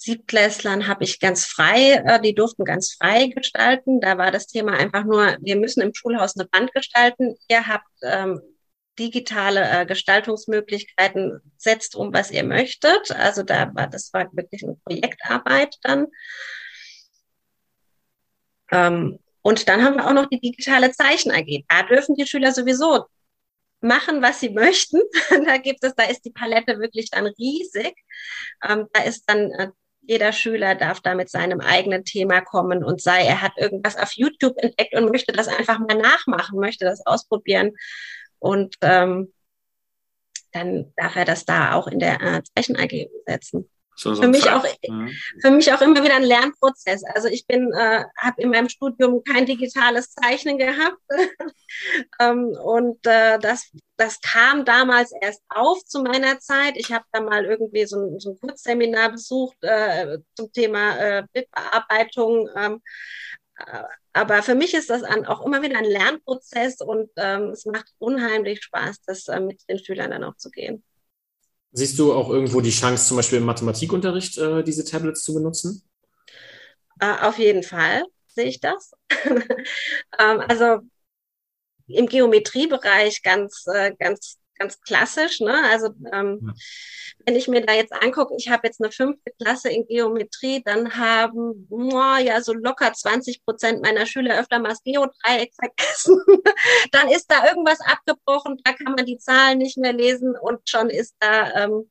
Siebtklässlern 0.00 0.88
habe 0.88 1.04
ich 1.04 1.20
ganz 1.20 1.44
frei, 1.44 2.02
äh, 2.06 2.20
die 2.22 2.34
durften 2.34 2.64
ganz 2.64 2.94
frei 2.94 3.26
gestalten. 3.26 4.00
Da 4.00 4.16
war 4.16 4.30
das 4.30 4.46
Thema 4.46 4.72
einfach 4.72 5.04
nur, 5.04 5.36
wir 5.40 5.56
müssen 5.56 5.82
im 5.82 5.92
Schulhaus 5.92 6.36
eine 6.36 6.48
Wand 6.52 6.72
gestalten. 6.72 7.36
Ihr 7.48 7.66
habt 7.66 7.86
ähm, 8.02 8.40
digitale 8.98 9.60
äh, 9.60 9.84
Gestaltungsmöglichkeiten, 9.84 11.40
setzt 11.58 11.96
um, 11.96 12.14
was 12.14 12.30
ihr 12.30 12.44
möchtet. 12.44 13.10
Also 13.10 13.42
da 13.42 13.74
war, 13.74 13.88
das 13.88 14.10
war 14.14 14.30
wirklich 14.32 14.64
eine 14.64 14.76
Projektarbeit 14.84 15.76
dann. 15.82 16.06
Ähm, 18.72 19.18
und 19.42 19.68
dann 19.68 19.84
haben 19.84 19.96
wir 19.96 20.06
auch 20.06 20.14
noch 20.14 20.30
die 20.30 20.40
digitale 20.40 20.92
Zeichen 20.92 21.30
AG. 21.30 21.64
Da 21.68 21.82
dürfen 21.82 22.14
die 22.14 22.26
Schüler 22.26 22.52
sowieso 22.52 23.04
machen, 23.82 24.22
was 24.22 24.40
sie 24.40 24.50
möchten. 24.50 25.00
da 25.44 25.58
gibt 25.58 25.84
es, 25.84 25.94
da 25.94 26.04
ist 26.04 26.24
die 26.24 26.32
Palette 26.32 26.78
wirklich 26.78 27.10
dann 27.10 27.26
riesig. 27.26 27.94
Ähm, 28.66 28.86
da 28.94 29.02
ist 29.02 29.24
dann 29.26 29.50
äh, 29.52 29.68
jeder 30.02 30.32
Schüler 30.32 30.74
darf 30.74 31.00
da 31.00 31.14
mit 31.14 31.30
seinem 31.30 31.60
eigenen 31.60 32.04
Thema 32.04 32.40
kommen 32.40 32.82
und 32.84 33.00
sei, 33.00 33.24
er 33.24 33.42
hat 33.42 33.52
irgendwas 33.56 33.96
auf 33.96 34.12
YouTube 34.12 34.56
entdeckt 34.58 34.94
und 34.94 35.10
möchte 35.10 35.32
das 35.32 35.48
einfach 35.48 35.78
mal 35.78 35.96
nachmachen, 35.96 36.58
möchte 36.58 36.84
das 36.84 37.04
ausprobieren. 37.06 37.72
Und 38.38 38.76
ähm, 38.80 39.32
dann 40.52 40.92
darf 40.96 41.16
er 41.16 41.24
das 41.24 41.44
da 41.44 41.74
auch 41.74 41.86
in 41.86 41.98
der 41.98 42.20
äh, 42.20 42.42
Zeichen 42.54 42.76
AG 42.76 43.08
umsetzen. 43.14 43.70
So, 44.00 44.14
so 44.14 44.22
für 44.22 44.28
mich 44.28 44.50
auch 44.50 44.64
mhm. 44.88 45.10
für 45.42 45.50
mich 45.50 45.70
auch 45.72 45.82
immer 45.82 46.02
wieder 46.02 46.16
ein 46.16 46.22
Lernprozess. 46.22 47.04
Also 47.04 47.28
ich 47.28 47.46
bin 47.46 47.70
äh, 47.74 48.04
habe 48.16 48.40
in 48.40 48.50
meinem 48.50 48.70
Studium 48.70 49.22
kein 49.24 49.44
digitales 49.44 50.14
Zeichnen 50.14 50.56
gehabt 50.56 50.96
ähm, 52.20 52.56
und 52.64 53.06
äh, 53.06 53.38
das 53.38 53.70
das 53.98 54.18
kam 54.22 54.64
damals 54.64 55.12
erst 55.20 55.42
auf 55.50 55.84
zu 55.84 56.02
meiner 56.02 56.38
Zeit. 56.40 56.78
Ich 56.78 56.90
habe 56.92 57.04
da 57.12 57.20
mal 57.20 57.44
irgendwie 57.44 57.84
so 57.84 58.00
ein, 58.00 58.18
so 58.18 58.30
ein 58.30 58.40
Kurzseminar 58.40 59.12
besucht 59.12 59.58
äh, 59.60 60.18
zum 60.34 60.50
Thema 60.50 60.96
äh, 60.96 61.22
Bildbearbeitung. 61.34 62.48
Ähm, 62.56 62.80
äh, 63.56 63.82
aber 64.14 64.42
für 64.42 64.54
mich 64.54 64.72
ist 64.72 64.88
das 64.88 65.02
an, 65.02 65.26
auch 65.26 65.44
immer 65.44 65.60
wieder 65.60 65.76
ein 65.76 65.84
Lernprozess 65.84 66.80
und 66.80 67.10
ähm, 67.16 67.50
es 67.50 67.66
macht 67.66 67.92
unheimlich 67.98 68.62
Spaß, 68.62 69.02
das 69.02 69.28
äh, 69.28 69.40
mit 69.40 69.60
den 69.68 69.78
Schülern 69.78 70.10
dann 70.10 70.24
auch 70.24 70.36
zu 70.36 70.50
gehen. 70.50 70.82
Siehst 71.72 71.98
du 71.98 72.12
auch 72.12 72.30
irgendwo 72.30 72.60
die 72.60 72.70
Chance, 72.70 73.06
zum 73.06 73.16
Beispiel 73.16 73.38
im 73.38 73.44
Mathematikunterricht 73.44 74.38
äh, 74.38 74.64
diese 74.64 74.84
Tablets 74.84 75.22
zu 75.22 75.34
benutzen? 75.34 75.82
Äh, 77.00 77.14
auf 77.22 77.38
jeden 77.38 77.62
Fall 77.62 78.02
sehe 78.26 78.46
ich 78.46 78.60
das. 78.60 78.92
ähm, 80.18 80.40
also 80.48 80.80
im 81.86 82.06
Geometriebereich 82.06 83.22
ganz, 83.22 83.64
äh, 83.72 83.94
ganz 83.98 84.39
ganz 84.60 84.80
klassisch. 84.82 85.40
Ne? 85.40 85.64
Also 85.70 85.88
ähm, 86.12 86.54
wenn 87.24 87.34
ich 87.34 87.48
mir 87.48 87.64
da 87.64 87.72
jetzt 87.74 87.92
angucke, 87.92 88.34
ich 88.38 88.48
habe 88.48 88.66
jetzt 88.66 88.80
eine 88.80 88.92
fünfte 88.92 89.32
Klasse 89.40 89.70
in 89.70 89.86
Geometrie, 89.86 90.62
dann 90.62 90.96
haben 90.96 91.66
oh, 91.70 92.16
ja 92.22 92.40
so 92.42 92.52
locker 92.52 92.92
20 92.92 93.44
Prozent 93.44 93.82
meiner 93.82 94.06
Schüler 94.06 94.38
öfter 94.38 94.58
mal 94.58 94.68
das 94.68 94.84
Geodreieck 94.84 95.52
vergessen. 95.54 96.22
dann 96.92 97.08
ist 97.08 97.26
da 97.30 97.48
irgendwas 97.48 97.80
abgebrochen, 97.80 98.60
da 98.62 98.72
kann 98.72 98.94
man 98.94 99.06
die 99.06 99.18
Zahlen 99.18 99.58
nicht 99.58 99.78
mehr 99.78 99.92
lesen 99.92 100.36
und 100.40 100.68
schon 100.68 100.90
ist 100.90 101.16
da 101.18 101.64
ähm, 101.64 101.90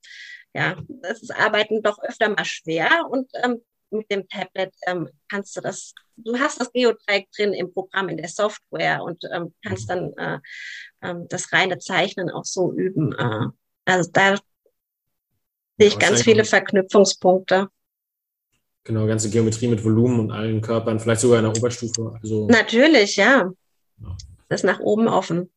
ja, 0.53 0.75
das 0.87 1.21
ist 1.21 1.31
Arbeiten 1.31 1.83
doch 1.83 1.99
öfter 2.01 2.29
mal 2.29 2.45
schwer 2.45 2.89
und 3.09 3.29
ähm, 3.43 3.61
mit 3.91 4.11
dem 4.11 4.27
Tablet 4.27 4.73
ähm, 4.87 5.09
kannst 5.29 5.55
du 5.55 5.61
das, 5.61 5.93
du 6.15 6.37
hast 6.39 6.59
das 6.59 6.71
Geodreieck 6.71 7.29
drin 7.31 7.53
im 7.53 7.73
Programm, 7.73 8.09
in 8.09 8.17
der 8.17 8.29
Software 8.29 9.03
und 9.03 9.23
ähm, 9.31 9.53
kannst 9.63 9.89
dann 9.89 10.13
äh, 10.17 10.39
ähm, 11.01 11.27
das 11.29 11.51
reine 11.53 11.79
Zeichnen 11.79 12.29
auch 12.29 12.45
so 12.45 12.73
üben. 12.73 13.13
Äh, 13.13 13.47
also 13.85 14.09
da 14.11 14.35
sehe 15.77 15.87
ich 15.87 15.99
ganz 15.99 16.23
viele 16.23 16.45
Verknüpfungspunkte. 16.45 17.69
Genau, 18.83 19.05
ganze 19.05 19.29
Geometrie 19.29 19.67
mit 19.67 19.83
Volumen 19.83 20.19
und 20.19 20.31
allen 20.31 20.61
Körpern, 20.61 20.99
vielleicht 20.99 21.21
sogar 21.21 21.39
in 21.39 21.45
der 21.45 21.55
Oberstufe. 21.55 22.17
Also 22.21 22.47
Natürlich, 22.47 23.17
ja. 23.17 23.51
ja. 23.97 24.17
Das 24.47 24.61
ist 24.61 24.65
nach 24.65 24.79
oben 24.79 25.07
offen. 25.07 25.51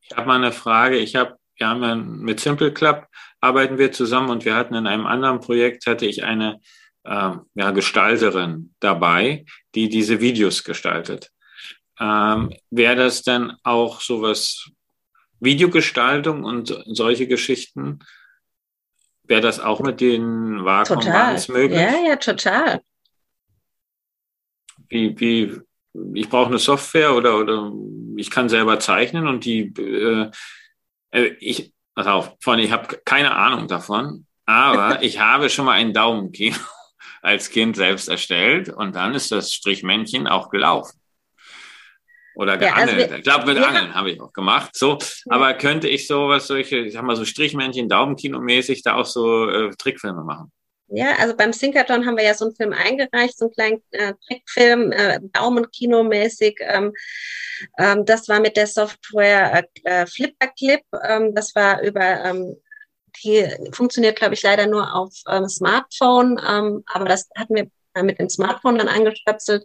Ich 0.00 0.16
habe 0.16 0.26
mal 0.26 0.36
eine 0.36 0.52
Frage. 0.52 0.96
Ich 0.96 1.14
habe, 1.16 1.36
wir 1.56 1.68
haben 1.68 1.82
ja 1.82 1.94
mit 1.94 2.40
Simple 2.40 2.72
Club 2.72 3.06
arbeiten 3.44 3.76
wir 3.76 3.92
zusammen 3.92 4.30
und 4.30 4.44
wir 4.46 4.56
hatten 4.56 4.74
in 4.74 4.86
einem 4.86 5.06
anderen 5.06 5.40
Projekt 5.40 5.86
hatte 5.86 6.06
ich 6.06 6.24
eine 6.24 6.60
äh, 7.04 7.32
ja, 7.54 7.70
Gestalterin 7.72 8.74
dabei, 8.80 9.44
die 9.74 9.90
diese 9.90 10.20
Videos 10.20 10.64
gestaltet. 10.64 11.30
Ähm, 12.00 12.52
Wäre 12.70 12.96
das 12.96 13.22
dann 13.22 13.56
auch 13.62 14.00
sowas 14.00 14.70
Videogestaltung 15.40 16.44
und 16.44 16.82
solche 16.86 17.26
Geschichten? 17.26 18.00
Wäre 19.24 19.40
das 19.40 19.60
auch 19.60 19.80
mit 19.80 20.00
den 20.00 20.64
Wacom-Bands 20.64 21.48
möglich? 21.48 21.80
Ja, 21.80 22.08
ja, 22.08 22.16
total. 22.16 22.80
Wie, 24.88 25.18
wie, 25.18 25.60
ich 26.14 26.28
brauche 26.28 26.48
eine 26.48 26.58
Software 26.58 27.14
oder, 27.14 27.38
oder 27.38 27.72
ich 28.16 28.30
kann 28.30 28.48
selber 28.48 28.78
zeichnen 28.80 29.26
und 29.26 29.44
die, 29.44 29.72
äh, 29.78 30.30
äh 31.10 31.26
ich, 31.40 31.72
pass 31.94 32.06
auf, 32.06 32.36
von, 32.40 32.58
ich 32.58 32.70
habe 32.70 33.00
keine 33.04 33.34
Ahnung 33.34 33.66
davon, 33.66 34.26
aber 34.44 35.02
ich 35.02 35.20
habe 35.20 35.48
schon 35.48 35.64
mal 35.64 35.72
einen 35.72 35.94
Daumenkino 35.94 36.58
als 37.22 37.50
Kind 37.50 37.76
selbst 37.76 38.08
erstellt 38.08 38.68
und 38.68 38.94
dann 38.94 39.14
ist 39.14 39.32
das 39.32 39.52
Strichmännchen 39.52 40.26
auch 40.26 40.50
gelaufen. 40.50 41.00
Oder 42.36 42.56
geangelt. 42.56 42.96
Ja, 42.98 43.04
also 43.04 43.14
ich 43.16 43.22
glaube, 43.22 43.46
mit 43.46 43.56
ja. 43.56 43.64
Angeln 43.64 43.94
habe 43.94 44.10
ich 44.10 44.20
auch 44.20 44.32
gemacht. 44.32 44.70
So, 44.74 44.98
aber 45.28 45.54
könnte 45.54 45.88
ich 45.88 46.06
sowas, 46.06 46.46
solche, 46.46 46.78
ich 46.78 46.92
sag 46.94 47.02
mal, 47.02 47.16
so 47.16 47.24
Strichmännchen, 47.24 47.88
Daumenkino-mäßig 47.88 48.82
da 48.82 48.96
auch 48.96 49.06
so 49.06 49.48
äh, 49.48 49.70
Trickfilme 49.76 50.22
machen? 50.22 50.50
Ja, 50.88 51.16
also 51.18 51.34
beim 51.36 51.52
Synchrotron 51.52 52.06
haben 52.06 52.16
wir 52.16 52.24
ja 52.24 52.34
so 52.34 52.44
einen 52.44 52.54
Film 52.54 52.72
eingereicht, 52.72 53.38
so 53.38 53.46
einen 53.46 53.54
kleinen 53.54 53.82
äh, 53.92 54.14
Trickfilm, 54.26 54.92
äh, 54.92 55.18
Daumenkino-mäßig. 55.32 56.56
Ähm, 56.60 56.92
ähm, 57.78 58.04
das 58.04 58.28
war 58.28 58.40
mit 58.40 58.56
der 58.56 58.66
Software 58.66 59.64
äh, 59.84 60.02
äh 60.02 60.06
Flipperclip. 60.06 60.82
Ähm, 61.08 61.34
das 61.34 61.54
war 61.54 61.82
über 61.82 62.24
ähm, 62.24 62.56
die 63.22 63.48
funktioniert, 63.72 64.16
glaube 64.16 64.34
ich, 64.34 64.42
leider 64.42 64.66
nur 64.66 64.94
auf 64.94 65.14
ähm, 65.28 65.48
Smartphone, 65.48 66.40
ähm, 66.46 66.84
aber 66.86 67.04
das 67.04 67.28
hatten 67.36 67.54
wir 67.54 67.70
mit 68.02 68.18
dem 68.18 68.28
Smartphone 68.28 68.78
dann 68.78 68.88
angestöpselt. 68.88 69.64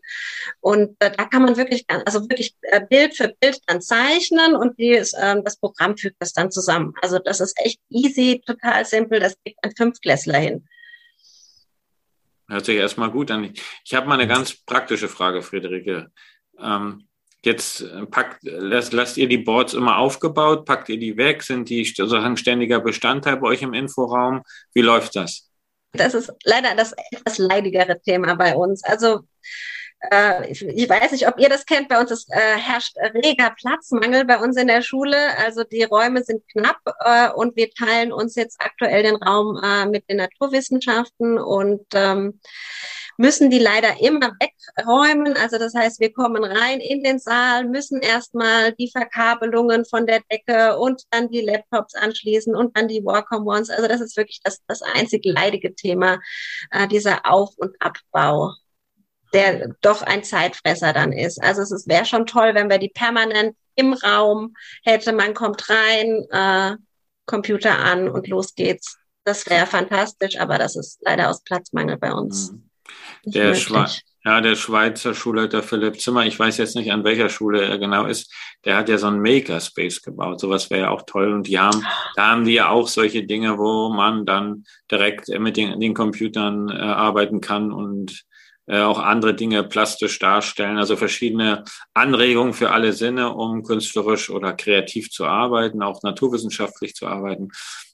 Und 0.59 0.95
äh, 0.99 1.11
da 1.11 1.25
kann 1.25 1.43
man 1.43 1.57
wirklich, 1.57 1.85
also 1.87 2.29
wirklich 2.29 2.55
äh, 2.61 2.81
Bild 2.85 3.15
für 3.15 3.33
Bild 3.39 3.59
dann 3.67 3.81
zeichnen 3.81 4.55
und 4.55 4.77
die, 4.77 4.91
äh, 4.93 5.41
das 5.43 5.57
Programm 5.57 5.97
fügt 5.97 6.17
das 6.19 6.33
dann 6.33 6.51
zusammen. 6.51 6.93
Also 7.01 7.19
das 7.19 7.39
ist 7.39 7.57
echt 7.63 7.79
easy, 7.89 8.41
total 8.45 8.85
simpel. 8.85 9.19
Das 9.19 9.35
gibt 9.43 9.57
ein 9.63 9.73
Fünfklässler 9.75 10.39
hin. 10.39 10.67
Hört 12.47 12.65
sich 12.65 12.77
erstmal 12.77 13.11
gut 13.11 13.29
an. 13.29 13.53
Ich 13.85 13.93
habe 13.93 14.07
mal 14.07 14.15
eine 14.15 14.27
ganz 14.27 14.53
praktische 14.65 15.07
Frage, 15.07 15.43
Friederike. 15.43 16.11
Ähm, 16.59 17.07
jetzt 17.43 17.81
äh, 17.81 18.05
packt, 18.07 18.39
lasst, 18.41 18.91
lasst 18.91 19.17
ihr 19.17 19.27
die 19.27 19.37
Boards 19.37 19.73
immer 19.73 19.97
aufgebaut? 19.97 20.65
Packt 20.65 20.89
ihr 20.89 20.97
die 20.97 21.15
weg? 21.15 21.43
Sind 21.43 21.69
die 21.69 21.85
sozusagen 21.85 22.37
ständiger 22.37 22.79
Bestandteil 22.79 23.37
bei 23.37 23.49
euch 23.49 23.61
im 23.61 23.73
Inforaum? 23.73 24.41
Wie 24.73 24.81
läuft 24.81 25.15
das? 25.15 25.48
Das 25.93 26.13
ist 26.13 26.31
leider 26.43 26.75
das 26.75 26.93
etwas 27.11 27.37
leidigere 27.37 27.99
Thema 28.01 28.35
bei 28.35 28.55
uns. 28.55 28.83
Also 28.83 29.21
äh, 30.11 30.49
ich, 30.51 30.61
weiß 30.61 31.11
nicht, 31.11 31.27
ob 31.27 31.39
ihr 31.39 31.49
das 31.49 31.65
kennt. 31.65 31.89
Bei 31.89 31.99
uns 31.99 32.11
ist, 32.11 32.31
äh, 32.31 32.57
herrscht 32.57 32.95
reger 32.97 33.53
Platzmangel 33.59 34.25
bei 34.25 34.39
uns 34.39 34.55
in 34.55 34.67
der 34.67 34.81
Schule. 34.81 35.17
Also 35.37 35.63
die 35.63 35.83
Räume 35.83 36.23
sind 36.23 36.43
knapp 36.51 36.79
äh, 36.99 37.29
und 37.31 37.55
wir 37.55 37.69
teilen 37.71 38.11
uns 38.11 38.35
jetzt 38.35 38.61
aktuell 38.61 39.03
den 39.03 39.15
Raum 39.17 39.59
äh, 39.61 39.85
mit 39.87 40.09
den 40.09 40.17
Naturwissenschaften 40.17 41.37
und 41.37 41.85
ähm, 41.93 42.39
müssen 43.19 43.49
die 43.49 43.59
leider 43.59 43.99
immer 43.99 44.31
wegräumen. 44.39 45.35
Also 45.35 45.57
das 45.57 45.73
heißt, 45.75 45.99
wir 45.99 46.13
kommen 46.13 46.41
rein 46.41 46.79
in 46.79 47.03
den 47.03 47.19
Saal, 47.19 47.65
müssen 47.65 48.01
erstmal 48.01 48.71
die 48.71 48.89
Verkabelungen 48.89 49.83
von 49.83 50.07
der 50.07 50.21
Decke 50.31 50.77
und 50.77 51.03
dann 51.11 51.29
die 51.29 51.41
Laptops 51.41 51.95
anschließen 51.95 52.55
und 52.55 52.77
dann 52.77 52.87
die 52.87 53.03
Wacom 53.03 53.45
Ones. 53.45 53.69
Also 53.69 53.89
das 53.89 53.99
ist 53.99 54.15
wirklich 54.15 54.39
das, 54.45 54.61
das 54.67 54.81
einzig 54.81 55.25
leidige 55.25 55.75
Thema, 55.75 56.21
äh, 56.71 56.87
dieser 56.87 57.25
Auf- 57.25 57.57
und 57.57 57.75
Abbau 57.79 58.53
der 59.31 59.75
doch 59.81 60.01
ein 60.01 60.23
Zeitfresser 60.23 60.91
dann 60.91 61.11
ist. 61.11 61.43
Also 61.43 61.61
es 61.61 61.87
wäre 61.87 62.05
schon 62.05 62.25
toll, 62.25 62.55
wenn 62.55 62.67
wir 62.67 62.79
die 62.79 62.89
permanent 62.89 63.55
im 63.75 63.93
Raum 63.93 64.55
hätte. 64.83 65.13
Man 65.13 65.35
kommt 65.35 65.69
rein, 65.69 66.25
äh, 66.31 66.77
Computer 67.27 67.77
an 67.77 68.09
und 68.09 68.27
los 68.27 68.55
geht's. 68.55 68.97
Das 69.25 69.47
wäre 69.47 69.67
fantastisch, 69.67 70.39
aber 70.39 70.57
das 70.57 70.75
ist 70.75 70.99
leider 71.01 71.29
aus 71.29 71.43
Platzmangel 71.43 71.97
bei 71.97 72.11
uns. 72.11 72.53
Mhm. 72.53 72.68
Der, 73.25 73.55
Schwe 73.55 73.85
ja, 74.25 74.41
der 74.41 74.55
Schweizer 74.55 75.13
Schulleiter 75.13 75.63
Philipp 75.63 75.99
Zimmer, 75.99 76.25
ich 76.25 76.37
weiß 76.37 76.57
jetzt 76.57 76.75
nicht, 76.75 76.91
an 76.91 77.03
welcher 77.03 77.29
Schule 77.29 77.63
er 77.63 77.77
genau 77.77 78.05
ist, 78.05 78.33
der 78.65 78.75
hat 78.75 78.89
ja 78.89 78.97
so 78.97 79.07
einen 79.07 79.21
Makerspace 79.21 80.01
gebaut. 80.01 80.39
Sowas 80.39 80.69
wäre 80.69 80.81
ja 80.81 80.89
auch 80.89 81.03
toll. 81.05 81.33
Und 81.33 81.47
die 81.47 81.57
haben, 81.57 81.85
da 82.15 82.31
haben 82.31 82.45
die 82.45 82.53
ja 82.53 82.69
auch 82.69 82.87
solche 82.87 83.25
Dinge, 83.25 83.57
wo 83.57 83.89
man 83.89 84.25
dann 84.25 84.65
direkt 84.91 85.29
mit 85.29 85.57
den, 85.57 85.79
den 85.79 85.93
Computern 85.93 86.69
äh, 86.69 86.73
arbeiten 86.73 87.39
kann 87.39 87.71
und 87.71 88.25
äh, 88.69 88.81
auch 88.81 88.99
andere 88.99 89.33
Dinge 89.33 89.63
plastisch 89.63 90.19
darstellen, 90.19 90.77
also 90.77 90.95
verschiedene 90.95 91.63
Anregungen 91.95 92.53
für 92.53 92.71
alle 92.71 92.93
Sinne, 92.93 93.33
um 93.33 93.63
künstlerisch 93.63 94.29
oder 94.29 94.53
kreativ 94.53 95.09
zu 95.09 95.25
arbeiten, 95.25 95.81
auch 95.81 96.03
naturwissenschaftlich 96.03 96.93
zu 96.93 97.07
arbeiten. 97.07 97.49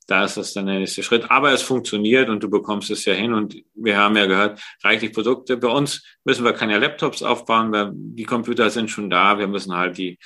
Da 0.07 0.23
ist 0.23 0.37
das 0.37 0.53
dann 0.53 0.67
der 0.67 0.79
nächste 0.79 1.01
Schritt. 1.01 1.31
Aber 1.31 1.51
es 1.51 1.63
funktioniert 1.63 2.29
und 2.29 2.43
du 2.43 2.49
bekommst 2.49 2.91
es 2.91 3.05
ja 3.05 3.13
hin. 3.13 3.33
Und 3.33 3.55
wir 3.73 3.97
haben 3.97 4.15
ja 4.15 4.27
gehört, 4.27 4.61
reichlich 4.83 5.13
Produkte. 5.13 5.57
Bei 5.57 5.69
uns 5.69 6.03
müssen 6.23 6.45
wir 6.45 6.53
keine 6.53 6.77
Laptops 6.77 7.23
aufbauen, 7.23 7.71
weil 7.71 7.91
die 7.93 8.23
Computer 8.23 8.69
sind 8.69 8.91
schon 8.91 9.09
da. 9.09 9.39
Wir 9.39 9.47
müssen 9.47 9.73
halt 9.75 9.97
die, 9.97 10.19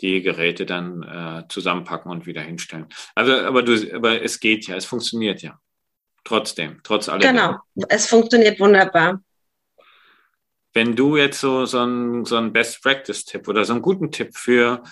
die 0.00 0.22
Geräte 0.22 0.66
dann 0.66 1.02
äh, 1.02 1.48
zusammenpacken 1.48 2.10
und 2.12 2.26
wieder 2.26 2.42
hinstellen. 2.42 2.86
Also, 3.14 3.32
aber 3.32 3.62
du, 3.62 3.74
aber 3.94 4.22
es 4.22 4.38
geht 4.38 4.68
ja, 4.68 4.76
es 4.76 4.84
funktioniert 4.84 5.42
ja. 5.42 5.58
Trotzdem, 6.24 6.80
trotz 6.82 7.08
allem. 7.08 7.20
Genau, 7.20 7.58
es 7.88 8.06
funktioniert 8.06 8.58
wunderbar. 8.58 9.20
Wenn 10.72 10.96
du 10.96 11.16
jetzt 11.16 11.40
so, 11.40 11.66
so 11.66 11.80
einen 11.80 12.24
so 12.24 12.40
Best-Practice-Tipp 12.50 13.46
oder 13.46 13.64
so 13.64 13.74
einen 13.74 13.82
guten 13.82 14.10
Tipp 14.10 14.34
für 14.34 14.82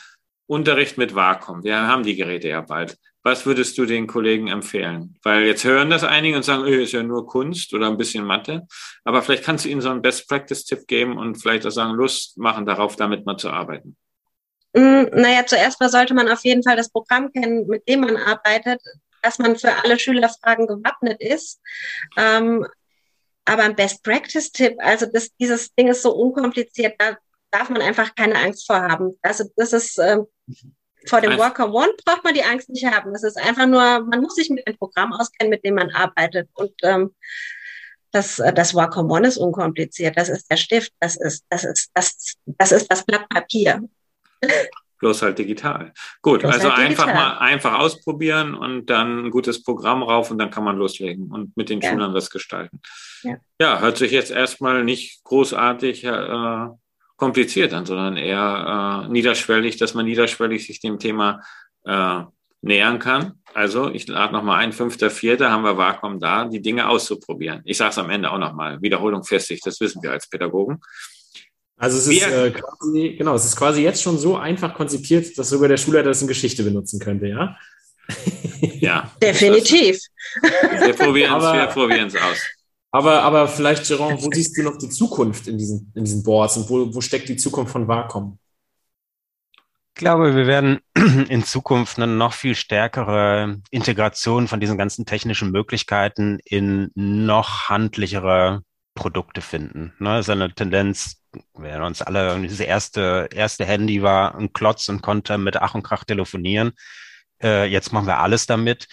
Unterricht 0.46 0.98
mit 0.98 1.14
Wacom, 1.14 1.64
wir 1.64 1.88
haben 1.88 2.02
die 2.02 2.16
Geräte 2.16 2.48
ja 2.48 2.60
bald. 2.60 2.98
Was 3.22 3.46
würdest 3.46 3.78
du 3.78 3.86
den 3.86 4.06
Kollegen 4.06 4.48
empfehlen? 4.48 5.16
Weil 5.22 5.44
jetzt 5.44 5.64
hören 5.64 5.90
das 5.90 6.04
einige 6.04 6.36
und 6.36 6.44
sagen, 6.44 6.64
öh, 6.64 6.82
ist 6.82 6.92
ja 6.92 7.02
nur 7.02 7.26
Kunst 7.26 7.72
oder 7.72 7.86
ein 7.88 7.96
bisschen 7.96 8.24
Mathe. 8.24 8.66
Aber 9.04 9.22
vielleicht 9.22 9.44
kannst 9.44 9.64
du 9.64 9.68
ihnen 9.68 9.80
so 9.80 9.90
einen 9.90 10.02
Best-Practice-Tipp 10.02 10.86
geben 10.86 11.18
und 11.18 11.36
vielleicht 11.36 11.66
auch 11.66 11.70
sagen, 11.70 11.94
Lust 11.94 12.36
machen 12.38 12.66
darauf, 12.66 12.96
damit 12.96 13.24
mal 13.24 13.36
zu 13.36 13.50
arbeiten. 13.50 13.96
Mm, 14.74 15.04
naja, 15.12 15.46
zuerst 15.46 15.80
mal 15.80 15.88
sollte 15.88 16.14
man 16.14 16.28
auf 16.28 16.44
jeden 16.44 16.62
Fall 16.62 16.76
das 16.76 16.90
Programm 16.90 17.32
kennen, 17.32 17.66
mit 17.68 17.88
dem 17.88 18.00
man 18.00 18.16
arbeitet, 18.16 18.80
dass 19.22 19.38
man 19.38 19.56
für 19.56 19.72
alle 19.84 19.98
Schülerfragen 19.98 20.66
gewappnet 20.66 21.20
ist. 21.20 21.60
Ähm, 22.16 22.66
aber 23.44 23.64
ein 23.64 23.76
Best-Practice-Tipp, 23.76 24.76
also 24.78 25.06
das, 25.06 25.30
dieses 25.36 25.74
Ding 25.74 25.88
ist 25.88 26.02
so 26.02 26.12
unkompliziert, 26.14 26.94
da 26.98 27.16
darf 27.50 27.68
man 27.70 27.82
einfach 27.82 28.14
keine 28.14 28.36
Angst 28.36 28.66
vor 28.66 28.80
haben. 28.80 29.18
Also 29.22 29.44
das 29.56 29.72
ist 29.72 29.98
ähm, 29.98 30.26
vor 31.06 31.20
dem 31.20 31.38
Worker 31.38 31.72
One 31.72 31.92
braucht 32.04 32.24
man 32.24 32.34
die 32.34 32.44
Angst 32.44 32.68
nicht 32.68 32.86
haben. 32.86 33.12
Das 33.12 33.22
ist 33.22 33.36
einfach 33.36 33.66
nur, 33.66 34.00
man 34.00 34.20
muss 34.20 34.34
sich 34.34 34.50
mit 34.50 34.66
dem 34.66 34.76
Programm 34.76 35.12
auskennen, 35.12 35.50
mit 35.50 35.64
dem 35.64 35.74
man 35.74 35.90
arbeitet. 35.90 36.48
Und 36.54 36.72
ähm, 36.82 37.14
das, 38.12 38.36
das 38.54 38.74
Worker 38.74 39.04
One 39.04 39.26
ist 39.26 39.38
unkompliziert. 39.38 40.16
Das 40.16 40.28
ist 40.28 40.50
der 40.50 40.56
Stift, 40.56 40.92
das 41.00 41.16
ist, 41.16 41.44
das 41.48 41.64
ist, 41.64 41.90
das, 41.94 42.36
das 42.46 42.72
ist 42.72 42.88
das 42.88 43.04
Blatt 43.04 43.28
Papier. 43.28 43.80
Bloß 44.98 45.22
halt 45.22 45.38
digital. 45.38 45.92
Gut, 46.20 46.42
Bloß 46.42 46.54
also 46.54 46.70
halt 46.70 46.86
einfach 46.86 47.06
mal 47.06 47.38
einfach 47.38 47.76
ausprobieren 47.76 48.54
und 48.54 48.86
dann 48.86 49.26
ein 49.26 49.30
gutes 49.30 49.64
Programm 49.64 50.02
rauf 50.04 50.30
und 50.30 50.38
dann 50.38 50.50
kann 50.50 50.62
man 50.62 50.76
loslegen 50.76 51.32
und 51.32 51.56
mit 51.56 51.70
den 51.70 51.80
ja. 51.80 51.90
Schülern 51.90 52.14
was 52.14 52.30
gestalten. 52.30 52.80
Ja. 53.22 53.36
ja, 53.60 53.80
hört 53.80 53.96
sich 53.96 54.12
jetzt 54.12 54.30
erstmal 54.30 54.84
nicht 54.84 55.24
großartig 55.24 56.04
äh, 56.04 56.68
kompliziert 57.22 57.72
an, 57.72 57.86
sondern 57.86 58.16
eher 58.16 59.04
äh, 59.06 59.08
niederschwellig, 59.08 59.76
dass 59.76 59.94
man 59.94 60.06
niederschwellig 60.06 60.66
sich 60.66 60.80
dem 60.80 60.98
Thema 60.98 61.40
äh, 61.84 62.22
nähern 62.62 62.98
kann. 62.98 63.34
Also 63.54 63.88
ich 63.90 64.08
lade 64.08 64.32
nochmal 64.32 64.58
ein, 64.58 64.72
fünfter, 64.72 65.08
vierter 65.08 65.52
haben 65.52 65.62
wir 65.62 65.76
Vakuum 65.76 66.18
da, 66.18 66.46
die 66.46 66.60
Dinge 66.60 66.88
auszuprobieren. 66.88 67.60
Ich 67.64 67.76
sage 67.76 67.90
es 67.90 67.98
am 67.98 68.10
Ende 68.10 68.28
auch 68.28 68.38
nochmal, 68.38 68.82
Wiederholung 68.82 69.22
festigt, 69.22 69.64
das 69.64 69.80
wissen 69.80 70.02
wir 70.02 70.10
als 70.10 70.28
Pädagogen. 70.28 70.80
Also 71.76 71.98
es 71.98 72.08
ist 72.08 72.26
äh, 72.26 72.50
quasi, 72.50 73.14
genau, 73.16 73.36
es 73.36 73.44
ist 73.44 73.54
quasi 73.54 73.84
jetzt 73.84 74.02
schon 74.02 74.18
so 74.18 74.36
einfach 74.36 74.74
konzipiert, 74.74 75.38
dass 75.38 75.48
sogar 75.48 75.68
der 75.68 75.76
Schulleiter 75.76 76.08
das 76.08 76.22
in 76.22 76.28
Geschichte 76.28 76.64
benutzen 76.64 76.98
könnte, 76.98 77.28
ja? 77.28 77.56
ja. 78.80 79.12
Definitiv. 79.22 80.00
Wir 80.42 80.92
probieren 81.68 82.08
es 82.08 82.16
aus. 82.16 82.40
Aber, 82.94 83.22
aber 83.22 83.48
vielleicht, 83.48 83.88
Jerome, 83.88 84.22
wo 84.22 84.30
siehst 84.30 84.56
du 84.56 84.62
noch 84.62 84.76
die 84.76 84.90
Zukunft 84.90 85.48
in 85.48 85.56
diesen, 85.56 85.90
in 85.94 86.04
diesen 86.04 86.22
Boards 86.22 86.58
und 86.58 86.68
wo, 86.68 86.94
wo 86.94 87.00
steckt 87.00 87.28
die 87.28 87.36
Zukunft 87.36 87.72
von 87.72 87.88
Wacom? 87.88 88.38
Ich 89.94 89.98
glaube, 89.98 90.36
wir 90.36 90.46
werden 90.46 90.80
in 91.28 91.42
Zukunft 91.42 91.96
eine 91.96 92.06
noch 92.06 92.34
viel 92.34 92.54
stärkere 92.54 93.60
Integration 93.70 94.46
von 94.46 94.60
diesen 94.60 94.76
ganzen 94.76 95.06
technischen 95.06 95.50
Möglichkeiten 95.52 96.38
in 96.44 96.90
noch 96.94 97.70
handlichere 97.70 98.62
Produkte 98.94 99.40
finden. 99.40 99.94
Ne, 99.98 100.16
das 100.16 100.26
ist 100.26 100.30
eine 100.30 100.54
Tendenz, 100.54 101.22
wir 101.56 101.82
uns 101.82 102.02
alle, 102.02 102.38
diese 102.42 102.64
erste, 102.64 103.28
erste 103.34 103.64
Handy 103.64 104.02
war 104.02 104.34
ein 104.34 104.52
Klotz 104.52 104.90
und 104.90 105.00
konnte 105.00 105.38
mit 105.38 105.56
Ach 105.56 105.74
und 105.74 105.82
Krach 105.82 106.04
telefonieren. 106.04 106.72
Äh, 107.42 107.66
jetzt 107.66 107.92
machen 107.92 108.06
wir 108.06 108.18
alles 108.18 108.46
damit. 108.46 108.86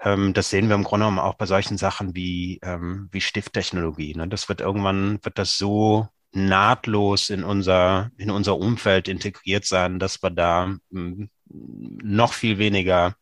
Ähm, 0.00 0.32
das 0.34 0.50
sehen 0.50 0.68
wir 0.68 0.76
im 0.76 0.84
Grunde 0.84 1.04
genommen 1.04 1.18
auch 1.18 1.34
bei 1.34 1.46
solchen 1.46 1.78
Sachen 1.78 2.14
wie, 2.14 2.58
ähm, 2.62 3.08
wie 3.10 3.20
Stifttechnologie. 3.20 4.14
Ne? 4.14 4.28
Das 4.28 4.48
wird 4.48 4.60
irgendwann, 4.60 5.18
wird 5.24 5.38
das 5.38 5.58
so 5.58 6.08
nahtlos 6.32 7.30
in 7.30 7.42
unser, 7.44 8.10
in 8.16 8.30
unser 8.30 8.56
Umfeld 8.56 9.08
integriert 9.08 9.64
sein, 9.64 9.98
dass 9.98 10.22
wir 10.22 10.30
da 10.30 10.76
ähm, 10.92 11.30
noch 11.46 12.32
viel 12.32 12.58
weniger 12.58 13.16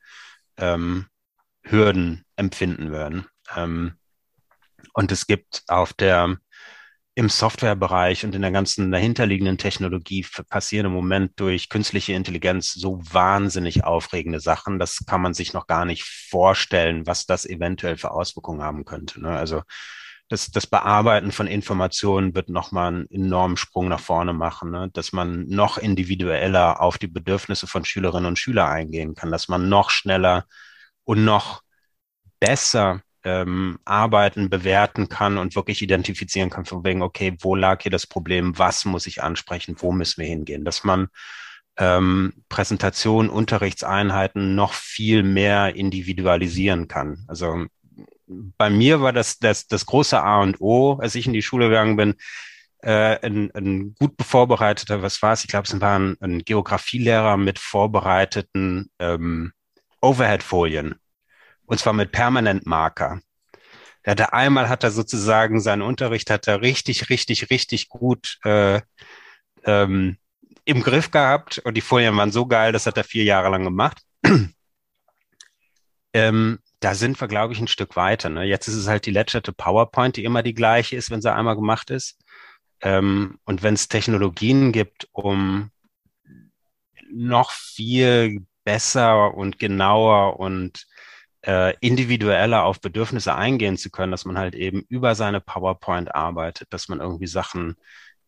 ähm, 0.56 1.06
Hürden 1.62 2.24
empfinden 2.36 2.92
werden. 2.92 3.26
Ähm, 3.54 3.94
und 4.92 5.12
es 5.12 5.26
gibt 5.26 5.62
auf 5.68 5.92
der 5.92 6.36
im 7.16 7.31
Softwarebereich 7.31 8.26
und 8.26 8.35
in 8.35 8.42
der 8.42 8.50
ganzen 8.50 8.92
dahinterliegenden 8.92 9.57
Technologie 9.57 10.24
passieren 10.50 10.85
im 10.85 10.92
Moment 10.92 11.40
durch 11.40 11.70
künstliche 11.70 12.12
Intelligenz 12.12 12.74
so 12.74 13.00
wahnsinnig 13.11 13.85
aufregende 13.85 14.38
Sachen. 14.38 14.79
Das 14.79 15.07
kann 15.07 15.22
man 15.22 15.33
sich 15.33 15.55
noch 15.55 15.66
gar 15.66 15.87
nicht 15.87 16.05
vorstellen, 16.05 17.07
was 17.07 17.24
das 17.24 17.46
eventuell 17.46 17.96
für 17.96 18.11
Auswirkungen 18.11 18.62
haben 18.62 18.85
könnte. 18.85 19.22
Ne? 19.22 19.31
Also 19.31 19.62
das, 20.29 20.50
das 20.50 20.66
Bearbeiten 20.66 21.33
von 21.33 21.46
Informationen 21.46 22.35
wird 22.35 22.50
nochmal 22.50 22.88
einen 22.88 23.11
enormen 23.11 23.57
Sprung 23.57 23.88
nach 23.88 24.00
vorne 24.00 24.35
machen, 24.35 24.70
ne? 24.70 24.90
dass 24.92 25.14
man 25.14 25.46
noch 25.46 25.79
individueller 25.79 26.83
auf 26.83 26.98
die 26.98 27.07
Bedürfnisse 27.07 27.66
von 27.66 27.87
Schülerinnen 27.87 28.26
und 28.26 28.38
Schülern 28.38 28.68
eingehen 28.68 29.14
kann, 29.14 29.31
dass 29.33 29.48
man 29.48 29.70
noch 29.70 29.88
schneller 29.88 30.44
und 31.05 31.24
noch 31.24 31.62
besser 32.40 33.00
ähm, 33.26 33.80
arbeiten, 33.84 34.48
bewerten 34.48 35.08
kann 35.08 35.36
und 35.36 35.56
wirklich 35.56 35.82
identifizieren 35.82 36.48
kann, 36.48 36.64
von 36.64 36.84
wegen, 36.84 37.02
okay, 37.02 37.36
wo 37.40 37.56
lag 37.56 37.82
hier 37.82 37.90
das 37.90 38.06
Problem, 38.06 38.56
was 38.56 38.84
muss 38.84 39.08
ich 39.08 39.20
ansprechen, 39.20 39.74
wo 39.80 39.90
müssen 39.90 40.20
wir 40.20 40.28
hingehen, 40.28 40.64
dass 40.64 40.84
man 40.84 41.08
ähm, 41.76 42.34
Präsentation, 42.48 43.28
Unterrichtseinheiten 43.28 44.54
noch 44.54 44.74
viel 44.74 45.24
mehr 45.24 45.74
individualisieren 45.74 46.86
kann. 46.86 47.24
Also 47.26 47.66
bei 48.28 48.70
mir 48.70 49.00
war 49.00 49.12
das, 49.12 49.38
das 49.40 49.66
das 49.66 49.86
große 49.86 50.22
A 50.22 50.40
und 50.40 50.60
O, 50.60 50.94
als 51.00 51.16
ich 51.16 51.26
in 51.26 51.32
die 51.32 51.42
Schule 51.42 51.68
gegangen 51.68 51.96
bin, 51.96 52.14
äh, 52.78 53.18
ein, 53.26 53.50
ein 53.54 53.96
gut 53.98 54.14
vorbereiteter, 54.22 55.02
was 55.02 55.20
war 55.20 55.32
es? 55.32 55.42
Ich 55.42 55.50
glaube, 55.50 55.66
es 55.66 55.80
war 55.80 55.98
ein, 55.98 56.16
ein 56.20 56.44
Geografielehrer 56.44 57.36
mit 57.36 57.58
vorbereiteten 57.58 58.88
ähm, 59.00 59.52
Overhead-Folien 60.00 60.94
und 61.66 61.79
zwar 61.79 61.92
mit 61.92 62.12
Permanentmarker. 62.12 63.20
Er 64.02 64.12
hatte 64.12 64.33
einmal 64.33 64.68
hat 64.68 64.85
er 64.85 64.90
sozusagen 64.92 65.61
seinen 65.61 65.83
Unterricht 65.83 66.31
hat 66.31 66.46
er 66.46 66.62
richtig, 66.62 67.11
richtig, 67.11 67.50
richtig 67.50 67.88
gut 67.88 68.38
äh, 68.44 68.81
ähm, 69.64 70.18
im 70.64 70.83
Griff 70.83 71.11
gehabt 71.11 71.59
und 71.59 71.74
die 71.74 71.81
Folien 71.81 72.16
waren 72.16 72.33
so 72.33 72.46
geil, 72.46 72.72
das 72.72 72.87
hat 72.87 72.96
er 72.96 73.05
vier 73.05 73.24
Jahre 73.24 73.50
lang 73.50 73.64
gemacht. 73.64 74.02
ähm, 76.12 76.59
da 76.81 76.94
sind 76.94 77.20
wir, 77.20 77.29
glaube 77.29 77.52
ich, 77.52 77.61
ein 77.61 77.68
Stück 77.68 77.96
weiter. 77.96 78.29
Ne? 78.29 78.44
Jetzt 78.44 78.68
ist 78.68 78.74
es 78.74 78.87
halt 78.87 79.07
die 79.07 79.11
letzte 79.11 79.40
PowerPoint, 79.40 80.16
die 80.16 80.24
immer 80.24 80.42
die 80.42 80.55
gleiche 80.55 80.96
ist, 80.96 81.11
wenn 81.11 81.22
sie 81.22 81.33
einmal 81.33 81.57
gemacht 81.57 81.90
ist. 81.90 82.18
Ähm, 82.81 83.38
und 83.44 83.62
wenn 83.62 83.74
es 83.74 83.88
Technologien 83.88 84.72
gibt, 84.72 85.09
um 85.12 85.70
noch 87.11 87.50
viel 87.50 88.44
besser 88.64 89.35
und 89.35 89.59
genauer 89.59 90.38
und 90.38 90.87
äh, 91.46 91.74
individueller 91.80 92.64
auf 92.64 92.80
Bedürfnisse 92.80 93.35
eingehen 93.35 93.76
zu 93.76 93.90
können, 93.90 94.11
dass 94.11 94.24
man 94.24 94.38
halt 94.38 94.54
eben 94.54 94.85
über 94.88 95.14
seine 95.14 95.40
PowerPoint 95.40 96.14
arbeitet, 96.14 96.68
dass 96.70 96.88
man 96.88 97.00
irgendwie 97.00 97.28
Sachen 97.28 97.76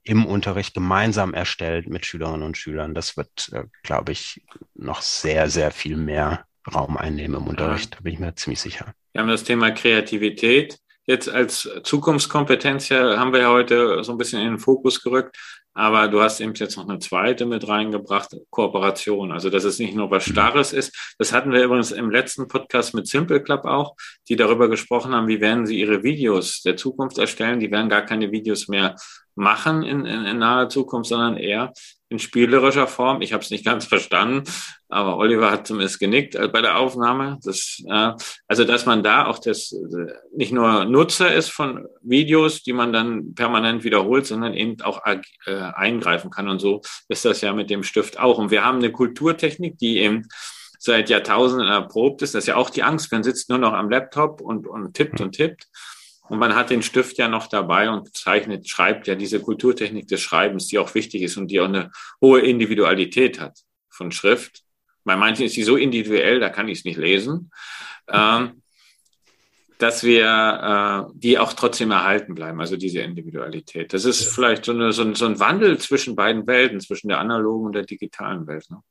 im 0.04 0.24
Unterricht 0.24 0.74
gemeinsam 0.74 1.34
erstellt 1.34 1.88
mit 1.88 2.06
Schülerinnen 2.06 2.42
und 2.42 2.56
Schülern. 2.56 2.94
Das 2.94 3.16
wird, 3.16 3.50
äh, 3.52 3.64
glaube 3.82 4.12
ich, 4.12 4.42
noch 4.74 5.02
sehr, 5.02 5.50
sehr 5.50 5.70
viel 5.70 5.96
mehr 5.96 6.46
Raum 6.72 6.96
einnehmen 6.96 7.40
im 7.40 7.46
Unterricht. 7.48 7.94
Da 7.94 8.00
bin 8.00 8.14
ich 8.14 8.18
mir 8.18 8.34
ziemlich 8.34 8.60
sicher. 8.60 8.92
Wir 9.12 9.22
haben 9.22 9.28
das 9.28 9.44
Thema 9.44 9.70
Kreativität 9.70 10.78
jetzt 11.06 11.28
als 11.28 11.68
Zukunftskompetenz 11.82 12.90
ja, 12.90 13.18
haben 13.18 13.32
wir 13.32 13.40
ja 13.40 13.50
heute 13.50 14.04
so 14.04 14.12
ein 14.12 14.18
bisschen 14.18 14.40
in 14.40 14.50
den 14.50 14.58
Fokus 14.58 15.02
gerückt. 15.02 15.36
Aber 15.74 16.08
du 16.08 16.20
hast 16.20 16.40
eben 16.40 16.54
jetzt 16.54 16.76
noch 16.76 16.88
eine 16.88 16.98
zweite 16.98 17.46
mit 17.46 17.68
reingebracht, 17.68 18.36
Kooperation. 18.50 19.30
Also, 19.30 19.48
dass 19.48 19.64
es 19.64 19.78
nicht 19.78 19.94
nur 19.94 20.10
was 20.10 20.24
Starres 20.24 20.72
ist. 20.72 21.14
Das 21.18 21.32
hatten 21.32 21.52
wir 21.52 21.62
übrigens 21.62 21.92
im 21.92 22.10
letzten 22.10 22.48
Podcast 22.48 22.94
mit 22.94 23.06
Simple 23.06 23.42
Club 23.42 23.64
auch, 23.64 23.94
die 24.28 24.36
darüber 24.36 24.68
gesprochen 24.68 25.14
haben, 25.14 25.28
wie 25.28 25.40
werden 25.40 25.66
sie 25.66 25.78
ihre 25.78 26.02
Videos 26.02 26.62
der 26.62 26.76
Zukunft 26.76 27.18
erstellen. 27.18 27.60
Die 27.60 27.70
werden 27.70 27.88
gar 27.88 28.02
keine 28.02 28.32
Videos 28.32 28.68
mehr 28.68 28.96
machen 29.36 29.82
in, 29.84 30.04
in, 30.04 30.24
in 30.24 30.38
naher 30.38 30.68
Zukunft, 30.68 31.08
sondern 31.10 31.36
eher 31.36 31.72
in 32.10 32.18
spielerischer 32.18 32.86
Form. 32.86 33.20
Ich 33.20 33.32
habe 33.32 33.42
es 33.42 33.50
nicht 33.50 33.64
ganz 33.64 33.84
verstanden, 33.84 34.44
aber 34.88 35.18
Oliver 35.18 35.50
hat 35.50 35.66
zumindest 35.66 36.00
genickt 36.00 36.34
äh, 36.34 36.48
bei 36.48 36.62
der 36.62 36.78
Aufnahme. 36.78 37.38
Das, 37.44 37.82
äh, 37.88 38.12
also 38.46 38.64
dass 38.64 38.86
man 38.86 39.02
da 39.02 39.26
auch 39.26 39.38
das 39.38 39.72
äh, 39.72 40.12
nicht 40.34 40.52
nur 40.52 40.84
Nutzer 40.84 41.34
ist 41.34 41.50
von 41.50 41.86
Videos, 42.02 42.62
die 42.62 42.72
man 42.72 42.92
dann 42.92 43.34
permanent 43.34 43.84
wiederholt, 43.84 44.26
sondern 44.26 44.54
eben 44.54 44.80
auch 44.82 45.02
eingreifen 45.04 46.30
kann. 46.30 46.48
Und 46.48 46.60
so 46.60 46.80
ist 47.08 47.24
das 47.24 47.40
ja 47.40 47.52
mit 47.52 47.70
dem 47.70 47.82
Stift 47.82 48.18
auch. 48.18 48.38
Und 48.38 48.50
wir 48.50 48.64
haben 48.64 48.78
eine 48.78 48.92
Kulturtechnik, 48.92 49.78
die 49.78 49.98
eben 49.98 50.26
seit 50.78 51.10
Jahrtausenden 51.10 51.68
erprobt 51.68 52.22
ist. 52.22 52.34
Das 52.34 52.44
ist 52.44 52.48
ja 52.48 52.56
auch 52.56 52.70
die 52.70 52.82
Angst. 52.82 53.12
Man 53.12 53.22
sitzt 53.22 53.50
nur 53.50 53.58
noch 53.58 53.72
am 53.72 53.90
Laptop 53.90 54.40
und, 54.40 54.66
und 54.66 54.94
tippt 54.94 55.20
und 55.20 55.32
tippt. 55.32 55.66
Und 56.28 56.38
man 56.38 56.54
hat 56.54 56.70
den 56.70 56.82
Stift 56.82 57.16
ja 57.18 57.28
noch 57.28 57.46
dabei 57.46 57.90
und 57.90 58.14
zeichnet, 58.14 58.68
schreibt 58.68 59.06
ja 59.06 59.14
diese 59.14 59.40
Kulturtechnik 59.40 60.08
des 60.08 60.20
Schreibens, 60.20 60.66
die 60.66 60.78
auch 60.78 60.94
wichtig 60.94 61.22
ist 61.22 61.36
und 61.36 61.48
die 61.48 61.60
auch 61.60 61.66
eine 61.66 61.90
hohe 62.20 62.40
Individualität 62.40 63.40
hat 63.40 63.58
von 63.88 64.12
Schrift. 64.12 64.62
Bei 65.04 65.16
manchen 65.16 65.46
ist 65.46 65.54
sie 65.54 65.62
so 65.62 65.76
individuell, 65.76 66.38
da 66.38 66.50
kann 66.50 66.68
ich 66.68 66.80
es 66.80 66.84
nicht 66.84 66.98
lesen, 66.98 67.50
ähm, 68.08 68.62
dass 69.78 70.04
wir 70.04 71.08
äh, 71.08 71.12
die 71.14 71.38
auch 71.38 71.52
trotzdem 71.54 71.92
erhalten 71.92 72.34
bleiben, 72.34 72.60
also 72.60 72.76
diese 72.76 73.00
Individualität. 73.00 73.92
Das 73.92 74.04
ist 74.04 74.28
vielleicht 74.28 74.64
so, 74.64 74.72
eine, 74.72 74.92
so, 74.92 75.02
ein, 75.02 75.14
so 75.14 75.24
ein 75.24 75.38
Wandel 75.38 75.78
zwischen 75.78 76.14
beiden 76.14 76.46
Welten, 76.46 76.80
zwischen 76.80 77.08
der 77.08 77.20
analogen 77.20 77.66
und 77.66 77.72
der 77.72 77.84
digitalen 77.84 78.46
Welt. 78.46 78.66
Ne? 78.70 78.82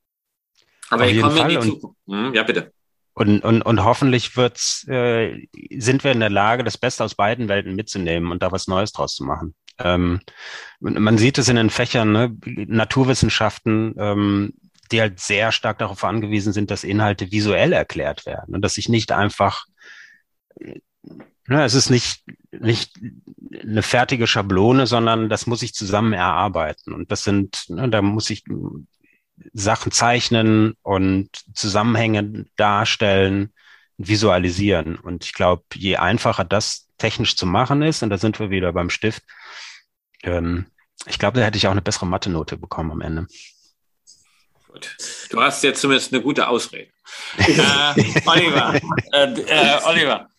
Aber 0.89 1.03
Auf 1.03 1.09
jeden 1.11 1.31
Fall. 1.31 1.51
In 1.51 1.61
die 1.61 1.67
Zukunft. 1.67 1.99
Hm, 2.07 2.33
ja, 2.33 2.43
bitte. 2.43 2.71
Und, 3.17 3.43
und, 3.43 3.63
und 3.63 3.83
hoffentlich 3.83 4.37
wird's, 4.37 4.87
äh, 4.87 5.47
sind 5.75 6.03
wir 6.03 6.11
in 6.11 6.19
der 6.19 6.29
Lage, 6.29 6.63
das 6.63 6.77
Beste 6.77 7.03
aus 7.03 7.15
beiden 7.15 7.49
Welten 7.49 7.75
mitzunehmen 7.75 8.31
und 8.31 8.43
da 8.43 8.51
was 8.51 8.67
Neues 8.67 8.91
draus 8.91 9.15
zu 9.15 9.23
machen. 9.23 9.55
Ähm, 9.79 10.19
man 10.79 11.17
sieht 11.17 11.39
es 11.39 11.49
in 11.49 11.55
den 11.55 11.71
Fächern, 11.71 12.11
ne? 12.11 12.37
Naturwissenschaften, 12.45 13.95
ähm, 13.97 14.53
die 14.91 15.01
halt 15.01 15.19
sehr 15.19 15.51
stark 15.51 15.79
darauf 15.79 16.03
angewiesen 16.03 16.53
sind, 16.53 16.69
dass 16.69 16.83
Inhalte 16.83 17.31
visuell 17.31 17.73
erklärt 17.73 18.27
werden 18.27 18.53
und 18.53 18.61
dass 18.61 18.75
sich 18.75 18.87
nicht 18.87 19.11
einfach, 19.11 19.65
ne, 20.59 21.63
es 21.63 21.73
ist 21.73 21.89
nicht, 21.89 22.23
nicht 22.51 22.99
eine 23.59 23.81
fertige 23.81 24.27
Schablone, 24.27 24.85
sondern 24.85 25.27
das 25.27 25.47
muss 25.47 25.63
ich 25.63 25.73
zusammen 25.73 26.13
erarbeiten. 26.13 26.93
Und 26.93 27.11
das 27.11 27.23
sind, 27.23 27.63
ne, 27.69 27.89
da 27.89 28.03
muss 28.03 28.29
ich 28.29 28.43
Sachen 29.53 29.91
zeichnen 29.91 30.75
und 30.81 31.29
Zusammenhänge 31.53 32.45
darstellen, 32.55 33.53
visualisieren. 33.97 34.97
Und 34.97 35.25
ich 35.25 35.33
glaube, 35.33 35.63
je 35.73 35.97
einfacher 35.97 36.45
das 36.45 36.87
technisch 36.97 37.35
zu 37.35 37.45
machen 37.45 37.81
ist, 37.81 38.03
und 38.03 38.09
da 38.09 38.17
sind 38.17 38.39
wir 38.39 38.49
wieder 38.49 38.73
beim 38.73 38.89
Stift, 38.89 39.23
ähm, 40.23 40.67
ich 41.05 41.19
glaube, 41.19 41.39
da 41.39 41.45
hätte 41.45 41.57
ich 41.57 41.67
auch 41.67 41.71
eine 41.71 41.81
bessere 41.81 42.07
Mathe-Note 42.07 42.57
bekommen 42.57 42.91
am 42.91 43.01
Ende. 43.01 43.27
Gut. 44.67 44.95
Du 45.29 45.41
hast 45.41 45.63
jetzt 45.63 45.81
zumindest 45.81 46.13
eine 46.13 46.21
gute 46.21 46.47
Ausrede. 46.47 46.91
äh, 47.37 48.21
Oliver, 48.25 48.75
äh, 49.13 49.33
äh, 49.33 49.79
Oliver. 49.85 50.29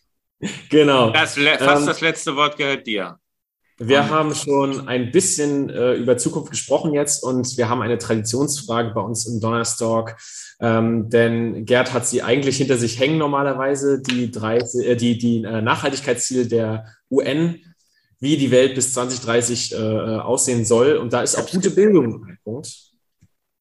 Genau. 0.68 1.10
Das, 1.10 1.34
fast 1.34 1.80
ähm, 1.80 1.86
das 1.86 2.00
letzte 2.00 2.36
Wort 2.36 2.56
gehört 2.56 2.86
dir. 2.86 3.18
Wir 3.80 4.10
haben 4.10 4.34
schon 4.34 4.88
ein 4.88 5.12
bisschen 5.12 5.70
äh, 5.70 5.94
über 5.94 6.16
Zukunft 6.16 6.50
gesprochen 6.50 6.94
jetzt 6.94 7.22
und 7.22 7.56
wir 7.56 7.68
haben 7.68 7.80
eine 7.80 7.96
Traditionsfrage 7.96 8.90
bei 8.92 9.00
uns 9.00 9.26
im 9.26 9.40
Donnerstag. 9.40 10.20
Ähm, 10.60 11.08
denn 11.10 11.64
Gerd 11.64 11.92
hat 11.92 12.04
sie 12.04 12.22
eigentlich 12.22 12.56
hinter 12.56 12.76
sich 12.76 12.98
hängen 12.98 13.18
normalerweise, 13.18 14.02
die, 14.02 14.32
drei, 14.32 14.58
äh, 14.58 14.96
die, 14.96 15.16
die 15.16 15.44
äh, 15.44 15.62
Nachhaltigkeitsziele 15.62 16.48
der 16.48 16.86
UN, 17.08 17.60
wie 18.18 18.36
die 18.36 18.50
Welt 18.50 18.74
bis 18.74 18.92
2030 18.94 19.72
äh, 19.72 19.76
äh, 19.76 20.18
aussehen 20.18 20.64
soll. 20.64 20.96
Und 20.96 21.12
da 21.12 21.22
ist 21.22 21.36
auch 21.36 21.48
gute 21.48 21.70
Bildung 21.70 22.26
ein 22.26 22.38
Punkt. 22.42 22.88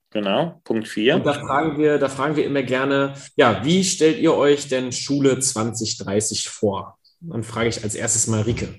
Genau, 0.10 0.60
Punkt 0.64 0.88
4. 0.88 1.18
Und 1.18 1.28
da 1.28 1.34
fragen 1.34 1.78
wir, 1.78 2.00
da 2.00 2.10
fragen 2.10 2.36
wir 2.36 2.46
immer 2.46 2.64
gerne, 2.64 3.14
ja, 3.36 3.64
wie 3.64 3.84
stellt 3.84 4.18
ihr 4.18 4.34
euch 4.34 4.68
denn 4.68 4.92
Schule 4.92 5.40
2030 5.40 6.50
vor? 6.50 6.98
Dann 7.20 7.44
frage 7.44 7.70
ich 7.70 7.84
als 7.84 7.94
erstes 7.94 8.26
mal 8.26 8.42
Rike. 8.42 8.74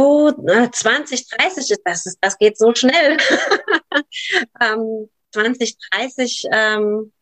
Oh, 0.00 0.30
2030 0.30 1.70
ist 1.72 1.82
das, 1.84 2.16
das 2.20 2.38
geht 2.38 2.56
so 2.56 2.72
schnell. 2.72 3.16
ähm, 4.60 5.10
2030, 5.32 6.44
ähm, 6.52 7.12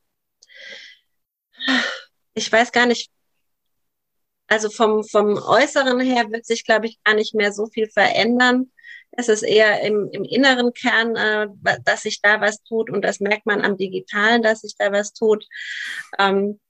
ich 2.34 2.52
weiß 2.52 2.72
gar 2.72 2.84
nicht, 2.84 3.10
also 4.48 4.68
vom, 4.68 5.04
vom 5.04 5.38
Äußeren 5.38 6.00
her 6.00 6.30
wird 6.30 6.44
sich, 6.44 6.64
glaube 6.66 6.86
ich, 6.86 7.02
gar 7.02 7.14
nicht 7.14 7.34
mehr 7.34 7.50
so 7.50 7.66
viel 7.66 7.88
verändern. 7.88 8.70
Es 9.12 9.28
ist 9.30 9.42
eher 9.42 9.80
im, 9.80 10.10
im 10.12 10.24
inneren 10.24 10.74
Kern, 10.74 11.16
äh, 11.16 11.48
dass 11.82 12.02
sich 12.02 12.20
da 12.20 12.42
was 12.42 12.62
tut 12.62 12.90
und 12.90 13.02
das 13.02 13.20
merkt 13.20 13.46
man 13.46 13.64
am 13.64 13.78
Digitalen, 13.78 14.42
dass 14.42 14.60
sich 14.60 14.76
da 14.76 14.92
was 14.92 15.14
tut. 15.14 15.46
Ähm, 16.18 16.60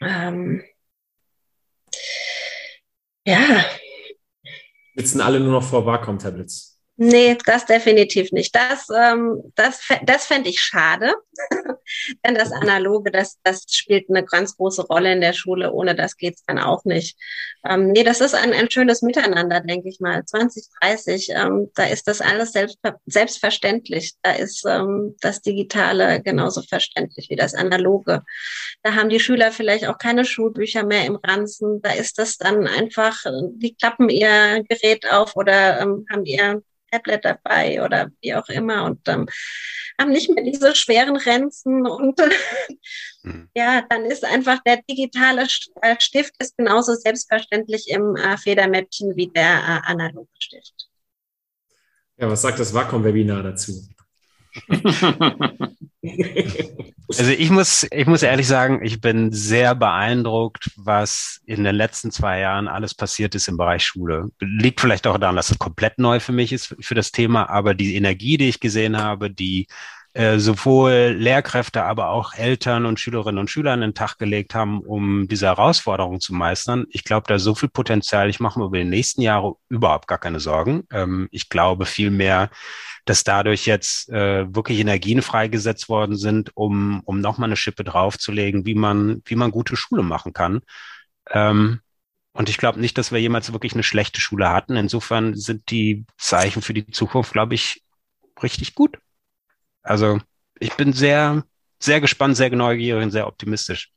ähm, 0.00 0.64
ja, 3.24 3.64
sitzen 5.00 5.20
alle 5.22 5.40
nur 5.40 5.52
noch 5.52 5.62
vor 5.62 5.86
Wacom-Tablets. 5.86 6.79
Nee, 7.02 7.38
das 7.46 7.64
definitiv 7.64 8.30
nicht. 8.30 8.54
Das, 8.54 8.88
ähm, 8.94 9.40
das, 9.54 9.80
das 10.04 10.26
fände 10.26 10.50
ich 10.50 10.60
schade. 10.60 11.14
Denn 12.26 12.34
das 12.34 12.52
Analoge, 12.52 13.10
das, 13.10 13.38
das 13.42 13.64
spielt 13.70 14.10
eine 14.10 14.22
ganz 14.22 14.54
große 14.58 14.86
Rolle 14.86 15.10
in 15.14 15.22
der 15.22 15.32
Schule. 15.32 15.72
Ohne 15.72 15.94
das 15.94 16.18
geht's 16.18 16.44
dann 16.44 16.58
auch 16.58 16.84
nicht. 16.84 17.16
Ähm, 17.64 17.92
nee, 17.92 18.04
das 18.04 18.20
ist 18.20 18.34
ein, 18.34 18.52
ein 18.52 18.70
schönes 18.70 19.00
Miteinander, 19.00 19.60
denke 19.60 19.88
ich 19.88 20.00
mal. 20.00 20.26
2030, 20.26 21.30
ähm, 21.30 21.70
da 21.74 21.84
ist 21.84 22.06
das 22.06 22.20
alles 22.20 22.52
selbst, 22.52 22.78
selbstverständlich. 23.06 24.16
Da 24.20 24.32
ist 24.32 24.66
ähm, 24.68 25.16
das 25.22 25.40
Digitale 25.40 26.20
genauso 26.20 26.60
verständlich 26.60 27.30
wie 27.30 27.36
das 27.36 27.54
Analoge. 27.54 28.24
Da 28.82 28.94
haben 28.94 29.08
die 29.08 29.20
Schüler 29.20 29.52
vielleicht 29.52 29.86
auch 29.86 29.96
keine 29.96 30.26
Schulbücher 30.26 30.84
mehr 30.84 31.06
im 31.06 31.16
Ranzen. 31.16 31.80
Da 31.80 31.92
ist 31.92 32.18
das 32.18 32.36
dann 32.36 32.66
einfach, 32.66 33.24
die 33.54 33.74
klappen 33.74 34.10
ihr 34.10 34.62
Gerät 34.68 35.10
auf 35.10 35.34
oder 35.34 35.80
ähm, 35.80 36.04
haben 36.10 36.26
ihr 36.26 36.62
Tablet 36.90 37.24
dabei 37.24 37.82
oder 37.84 38.10
wie 38.20 38.34
auch 38.34 38.48
immer 38.48 38.84
und 38.84 39.06
ähm, 39.08 39.26
haben 39.98 40.10
nicht 40.10 40.30
mehr 40.30 40.44
diese 40.44 40.74
schweren 40.74 41.16
Grenzen 41.18 41.86
und 41.86 42.18
mhm. 43.22 43.48
ja, 43.54 43.82
dann 43.88 44.04
ist 44.04 44.24
einfach 44.24 44.62
der 44.64 44.82
digitale 44.88 45.46
äh, 45.82 45.96
Stift 45.98 46.34
ist 46.38 46.56
genauso 46.56 46.94
selbstverständlich 46.94 47.88
im 47.88 48.16
äh, 48.16 48.36
Federmäppchen 48.36 49.16
wie 49.16 49.28
der 49.28 49.58
äh, 49.58 49.90
analoge 49.90 50.28
Stift. 50.38 50.88
Ja, 52.16 52.28
was 52.28 52.42
sagt 52.42 52.60
das 52.60 52.74
Wacom-Webinar 52.74 53.42
dazu? 53.42 53.88
Also 57.18 57.32
ich 57.32 57.50
muss, 57.50 57.88
ich 57.90 58.06
muss 58.06 58.22
ehrlich 58.22 58.46
sagen, 58.46 58.84
ich 58.84 59.00
bin 59.00 59.32
sehr 59.32 59.74
beeindruckt, 59.74 60.70
was 60.76 61.40
in 61.44 61.64
den 61.64 61.74
letzten 61.74 62.12
zwei 62.12 62.38
Jahren 62.38 62.68
alles 62.68 62.94
passiert 62.94 63.34
ist 63.34 63.48
im 63.48 63.56
Bereich 63.56 63.82
Schule. 63.84 64.28
Liegt 64.38 64.80
vielleicht 64.80 65.08
auch 65.08 65.18
daran, 65.18 65.34
dass 65.34 65.50
es 65.50 65.58
komplett 65.58 65.98
neu 65.98 66.20
für 66.20 66.30
mich 66.30 66.52
ist, 66.52 66.76
für 66.80 66.94
das 66.94 67.10
Thema, 67.10 67.50
aber 67.50 67.74
die 67.74 67.96
Energie, 67.96 68.36
die 68.36 68.48
ich 68.48 68.60
gesehen 68.60 68.96
habe, 68.96 69.28
die 69.28 69.66
äh, 70.20 70.38
sowohl 70.38 71.16
Lehrkräfte, 71.16 71.84
aber 71.84 72.10
auch 72.10 72.34
Eltern 72.34 72.84
und 72.84 73.00
Schülerinnen 73.00 73.38
und 73.38 73.48
Schüler 73.48 73.72
an 73.72 73.80
den 73.80 73.94
Tag 73.94 74.18
gelegt 74.18 74.54
haben, 74.54 74.80
um 74.80 75.28
diese 75.28 75.46
Herausforderung 75.46 76.20
zu 76.20 76.34
meistern. 76.34 76.84
Ich 76.90 77.04
glaube, 77.04 77.24
da 77.26 77.36
ist 77.36 77.44
so 77.44 77.54
viel 77.54 77.70
Potenzial. 77.70 78.28
Ich 78.28 78.38
mache 78.38 78.58
mir 78.58 78.66
über 78.66 78.76
die 78.76 78.84
nächsten 78.84 79.22
Jahre 79.22 79.54
überhaupt 79.70 80.08
gar 80.08 80.18
keine 80.18 80.38
Sorgen. 80.38 80.82
Ähm, 80.92 81.28
ich 81.30 81.48
glaube 81.48 81.86
vielmehr, 81.86 82.50
dass 83.06 83.24
dadurch 83.24 83.64
jetzt 83.64 84.10
äh, 84.10 84.54
wirklich 84.54 84.78
Energien 84.80 85.22
freigesetzt 85.22 85.88
worden 85.88 86.16
sind, 86.18 86.54
um, 86.54 87.00
um 87.06 87.22
nochmal 87.22 87.48
eine 87.48 87.56
Schippe 87.56 87.82
draufzulegen, 87.82 88.66
wie 88.66 88.74
man, 88.74 89.22
wie 89.24 89.36
man 89.36 89.50
gute 89.50 89.74
Schule 89.74 90.02
machen 90.02 90.34
kann. 90.34 90.60
Ähm, 91.30 91.80
und 92.34 92.50
ich 92.50 92.58
glaube 92.58 92.78
nicht, 92.78 92.98
dass 92.98 93.10
wir 93.10 93.20
jemals 93.20 93.54
wirklich 93.54 93.72
eine 93.72 93.84
schlechte 93.84 94.20
Schule 94.20 94.50
hatten. 94.50 94.76
Insofern 94.76 95.34
sind 95.34 95.70
die 95.70 96.04
Zeichen 96.18 96.60
für 96.60 96.74
die 96.74 96.86
Zukunft, 96.88 97.32
glaube 97.32 97.54
ich, 97.54 97.82
richtig 98.42 98.74
gut. 98.74 98.98
Also 99.82 100.20
ich 100.58 100.74
bin 100.74 100.92
sehr, 100.92 101.44
sehr 101.78 102.00
gespannt, 102.00 102.36
sehr 102.36 102.50
neugierig 102.50 103.02
und 103.02 103.10
sehr 103.10 103.26
optimistisch. 103.26 103.90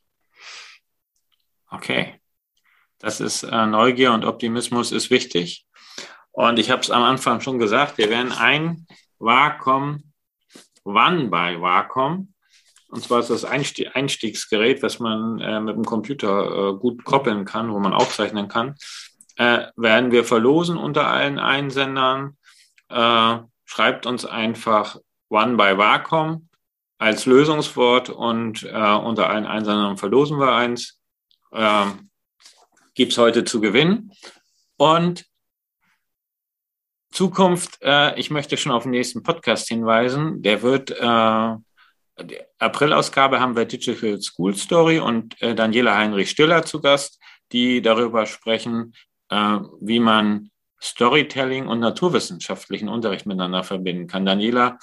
Okay. 1.69 2.19
Das 2.99 3.19
ist 3.19 3.43
äh, 3.43 3.65
Neugier 3.65 4.13
und 4.13 4.23
Optimismus 4.23 4.91
ist 4.93 5.09
wichtig. 5.09 5.65
Und 6.31 6.57
ich 6.57 6.71
habe 6.71 6.81
es 6.81 6.89
am 6.89 7.03
Anfang 7.03 7.41
schon 7.41 7.59
gesagt, 7.59 7.97
wir 7.97 8.09
werden 8.09 8.31
ein 8.31 8.87
Wacom 9.19 10.13
One 10.83 11.29
bei 11.29 11.59
Wacom. 11.59 12.33
Und 12.87 13.03
zwar 13.03 13.19
ist 13.19 13.29
das 13.29 13.43
Einstiegsgerät, 13.45 14.83
was 14.83 14.99
man 14.99 15.39
äh, 15.39 15.59
mit 15.59 15.75
dem 15.75 15.85
Computer 15.85 16.69
äh, 16.69 16.77
gut 16.77 17.03
koppeln 17.03 17.45
kann, 17.45 17.71
wo 17.71 17.79
man 17.79 17.93
aufzeichnen 17.93 18.47
kann. 18.47 18.75
Äh, 19.37 19.67
werden 19.75 20.11
wir 20.11 20.23
verlosen 20.25 20.77
unter 20.77 21.07
allen 21.07 21.39
Einsendern. 21.39 22.37
Äh, 22.89 23.37
schreibt 23.65 24.05
uns 24.05 24.25
einfach 24.25 24.97
One 25.33 25.57
by 25.57 25.77
Wacom 25.77 26.47
als 26.99 27.25
Lösungswort 27.25 28.09
und 28.09 28.63
äh, 28.63 28.67
unter 28.69 29.29
allen 29.29 29.47
Einsendern 29.47 29.97
verlosen 29.97 30.39
wir 30.39 30.53
eins. 30.53 30.99
Äh, 31.51 31.85
Gibt 32.93 33.13
es 33.13 33.17
heute 33.17 33.43
zu 33.43 33.59
gewinnen. 33.59 34.11
Und 34.77 35.25
Zukunft, 37.11 37.79
äh, 37.81 38.17
ich 38.19 38.29
möchte 38.29 38.57
schon 38.57 38.71
auf 38.71 38.83
den 38.83 38.91
nächsten 38.91 39.23
Podcast 39.23 39.67
hinweisen. 39.67 40.43
Der 40.43 40.61
wird, 40.61 40.91
äh, 40.91 41.55
April-Ausgabe 42.59 43.39
haben 43.39 43.55
wir 43.55 43.65
Digital 43.65 44.21
School 44.21 44.55
Story 44.55 44.99
und 44.99 45.41
äh, 45.41 45.55
Daniela 45.55 45.97
Heinrich 45.97 46.29
Stiller 46.29 46.63
zu 46.63 46.79
Gast, 46.79 47.19
die 47.51 47.81
darüber 47.81 48.27
sprechen, 48.27 48.93
äh, 49.29 49.59
wie 49.81 49.99
man 49.99 50.51
Storytelling 50.79 51.67
und 51.67 51.79
naturwissenschaftlichen 51.79 52.87
Unterricht 52.87 53.25
miteinander 53.25 53.63
verbinden 53.63 54.05
kann. 54.05 54.25
Daniela 54.25 54.77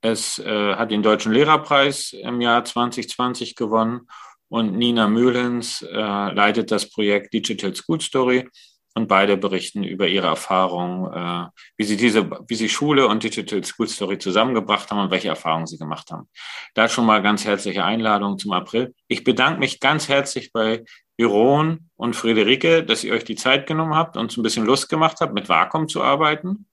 es 0.00 0.38
äh, 0.38 0.74
hat 0.74 0.90
den 0.90 1.02
Deutschen 1.02 1.32
Lehrerpreis 1.32 2.12
im 2.12 2.40
Jahr 2.40 2.64
2020 2.64 3.56
gewonnen 3.56 4.08
und 4.48 4.76
Nina 4.76 5.08
Mühlens 5.08 5.82
äh, 5.82 5.96
leitet 5.96 6.70
das 6.70 6.90
Projekt 6.90 7.32
Digital 7.34 7.74
School 7.74 8.00
Story 8.00 8.48
und 8.94 9.06
beide 9.06 9.36
berichten 9.36 9.84
über 9.84 10.08
ihre 10.08 10.26
Erfahrungen, 10.26 11.12
äh, 11.12 11.48
wie 11.76 11.84
sie 11.84 11.96
diese, 11.96 12.30
wie 12.48 12.54
sie 12.54 12.68
Schule 12.68 13.06
und 13.06 13.22
Digital 13.22 13.62
School 13.64 13.88
Story 13.88 14.18
zusammengebracht 14.18 14.90
haben 14.90 15.00
und 15.00 15.10
welche 15.10 15.28
Erfahrungen 15.28 15.66
sie 15.66 15.78
gemacht 15.78 16.10
haben. 16.10 16.28
Da 16.74 16.88
schon 16.88 17.06
mal 17.06 17.22
ganz 17.22 17.44
herzliche 17.44 17.84
Einladung 17.84 18.38
zum 18.38 18.52
April. 18.52 18.94
Ich 19.06 19.24
bedanke 19.24 19.60
mich 19.60 19.80
ganz 19.80 20.08
herzlich 20.08 20.52
bei 20.52 20.84
Jeroen 21.16 21.90
und 21.96 22.14
Friederike, 22.14 22.84
dass 22.84 23.04
ihr 23.04 23.12
euch 23.12 23.24
die 23.24 23.36
Zeit 23.36 23.66
genommen 23.66 23.94
habt 23.94 24.16
und 24.16 24.32
so 24.32 24.40
ein 24.40 24.44
bisschen 24.44 24.66
Lust 24.66 24.88
gemacht 24.88 25.18
habt, 25.20 25.34
mit 25.34 25.48
Wacom 25.48 25.88
zu 25.88 26.02
arbeiten. 26.02 26.66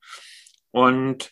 Und 0.71 1.31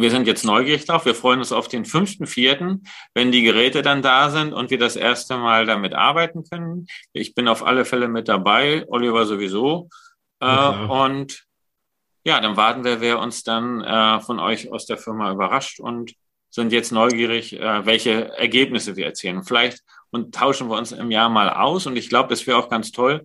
wir 0.00 0.10
sind 0.10 0.26
jetzt 0.26 0.44
neugierig 0.44 0.86
drauf. 0.86 1.04
Wir 1.04 1.14
freuen 1.14 1.38
uns 1.38 1.52
auf 1.52 1.68
den 1.68 1.84
5.4., 1.84 2.80
wenn 3.14 3.32
die 3.32 3.42
Geräte 3.42 3.82
dann 3.82 4.02
da 4.02 4.30
sind 4.30 4.52
und 4.52 4.70
wir 4.70 4.78
das 4.78 4.96
erste 4.96 5.36
Mal 5.36 5.66
damit 5.66 5.94
arbeiten 5.94 6.44
können. 6.44 6.86
Ich 7.12 7.34
bin 7.34 7.48
auf 7.48 7.64
alle 7.64 7.84
Fälle 7.84 8.08
mit 8.08 8.28
dabei, 8.28 8.84
Oliver 8.88 9.26
sowieso. 9.26 9.88
Äh, 10.40 10.70
und 10.88 11.44
ja, 12.24 12.40
dann 12.40 12.56
warten 12.56 12.84
wir, 12.84 13.00
wer 13.00 13.18
uns 13.18 13.42
dann 13.42 13.82
äh, 13.82 14.20
von 14.20 14.40
euch 14.40 14.72
aus 14.72 14.86
der 14.86 14.96
Firma 14.96 15.30
überrascht 15.30 15.80
und 15.80 16.14
sind 16.50 16.72
jetzt 16.72 16.92
neugierig, 16.92 17.52
äh, 17.52 17.84
welche 17.84 18.36
Ergebnisse 18.36 18.96
wir 18.96 19.06
erzählen. 19.06 19.42
Vielleicht 19.44 19.82
und 20.10 20.34
tauschen 20.34 20.68
wir 20.70 20.78
uns 20.78 20.92
im 20.92 21.10
Jahr 21.10 21.28
mal 21.28 21.50
aus. 21.50 21.86
Und 21.86 21.96
ich 21.96 22.08
glaube, 22.08 22.28
das 22.28 22.46
wäre 22.46 22.58
auch 22.58 22.68
ganz 22.68 22.92
toll, 22.92 23.24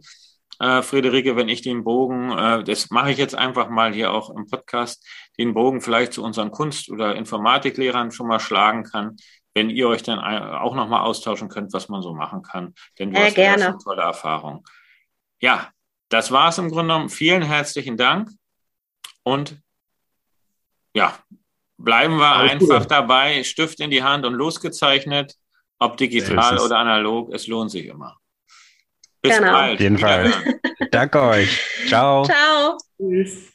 äh, 0.59 0.81
Friederike, 0.81 1.35
wenn 1.35 1.49
ich 1.49 1.61
den 1.61 1.83
Bogen, 1.83 2.31
äh, 2.31 2.63
das 2.63 2.89
mache 2.89 3.11
ich 3.11 3.17
jetzt 3.17 3.35
einfach 3.35 3.69
mal 3.69 3.93
hier 3.93 4.11
auch 4.11 4.29
im 4.29 4.47
Podcast, 4.47 5.05
den 5.37 5.53
Bogen 5.53 5.81
vielleicht 5.81 6.13
zu 6.13 6.23
unseren 6.23 6.51
Kunst- 6.51 6.89
oder 6.89 7.15
Informatiklehrern 7.15 8.11
schon 8.11 8.27
mal 8.27 8.39
schlagen 8.39 8.83
kann, 8.83 9.15
wenn 9.53 9.69
ihr 9.69 9.87
euch 9.87 10.03
dann 10.03 10.19
auch 10.19 10.75
nochmal 10.75 11.01
austauschen 11.01 11.49
könnt, 11.49 11.73
was 11.73 11.89
man 11.89 12.01
so 12.01 12.13
machen 12.13 12.43
kann. 12.43 12.73
Denn 12.97 13.11
du 13.11 13.19
äh, 13.19 13.25
hast 13.25 13.35
gerne. 13.35 13.63
ja 13.63 13.69
eine 13.69 13.77
tolle 13.77 14.01
Erfahrung. 14.01 14.65
Ja, 15.41 15.69
das 16.09 16.31
war 16.31 16.49
es 16.49 16.57
im 16.57 16.69
Grunde 16.69 16.93
genommen. 16.93 17.09
Vielen 17.09 17.41
herzlichen 17.41 17.97
Dank 17.97 18.29
und 19.23 19.61
ja, 20.93 21.17
bleiben 21.77 22.17
wir 22.17 22.35
Alles 22.35 22.51
einfach 22.51 22.81
gut. 22.81 22.91
dabei, 22.91 23.43
Stift 23.43 23.79
in 23.79 23.91
die 23.91 24.03
Hand 24.03 24.25
und 24.25 24.33
losgezeichnet, 24.33 25.35
ob 25.77 25.97
digital 25.97 26.59
oder 26.59 26.77
analog, 26.77 27.33
es 27.33 27.47
lohnt 27.47 27.71
sich 27.71 27.85
immer. 27.85 28.17
Bis 29.21 29.37
genau. 29.37 29.51
bald. 29.51 29.73
Auf 29.75 29.79
jeden 29.79 29.97
Fall. 29.97 30.31
Danke 30.91 31.21
euch. 31.21 31.59
Ciao. 31.87 32.23
Ciao. 32.23 32.77
Tschüss. 32.97 33.48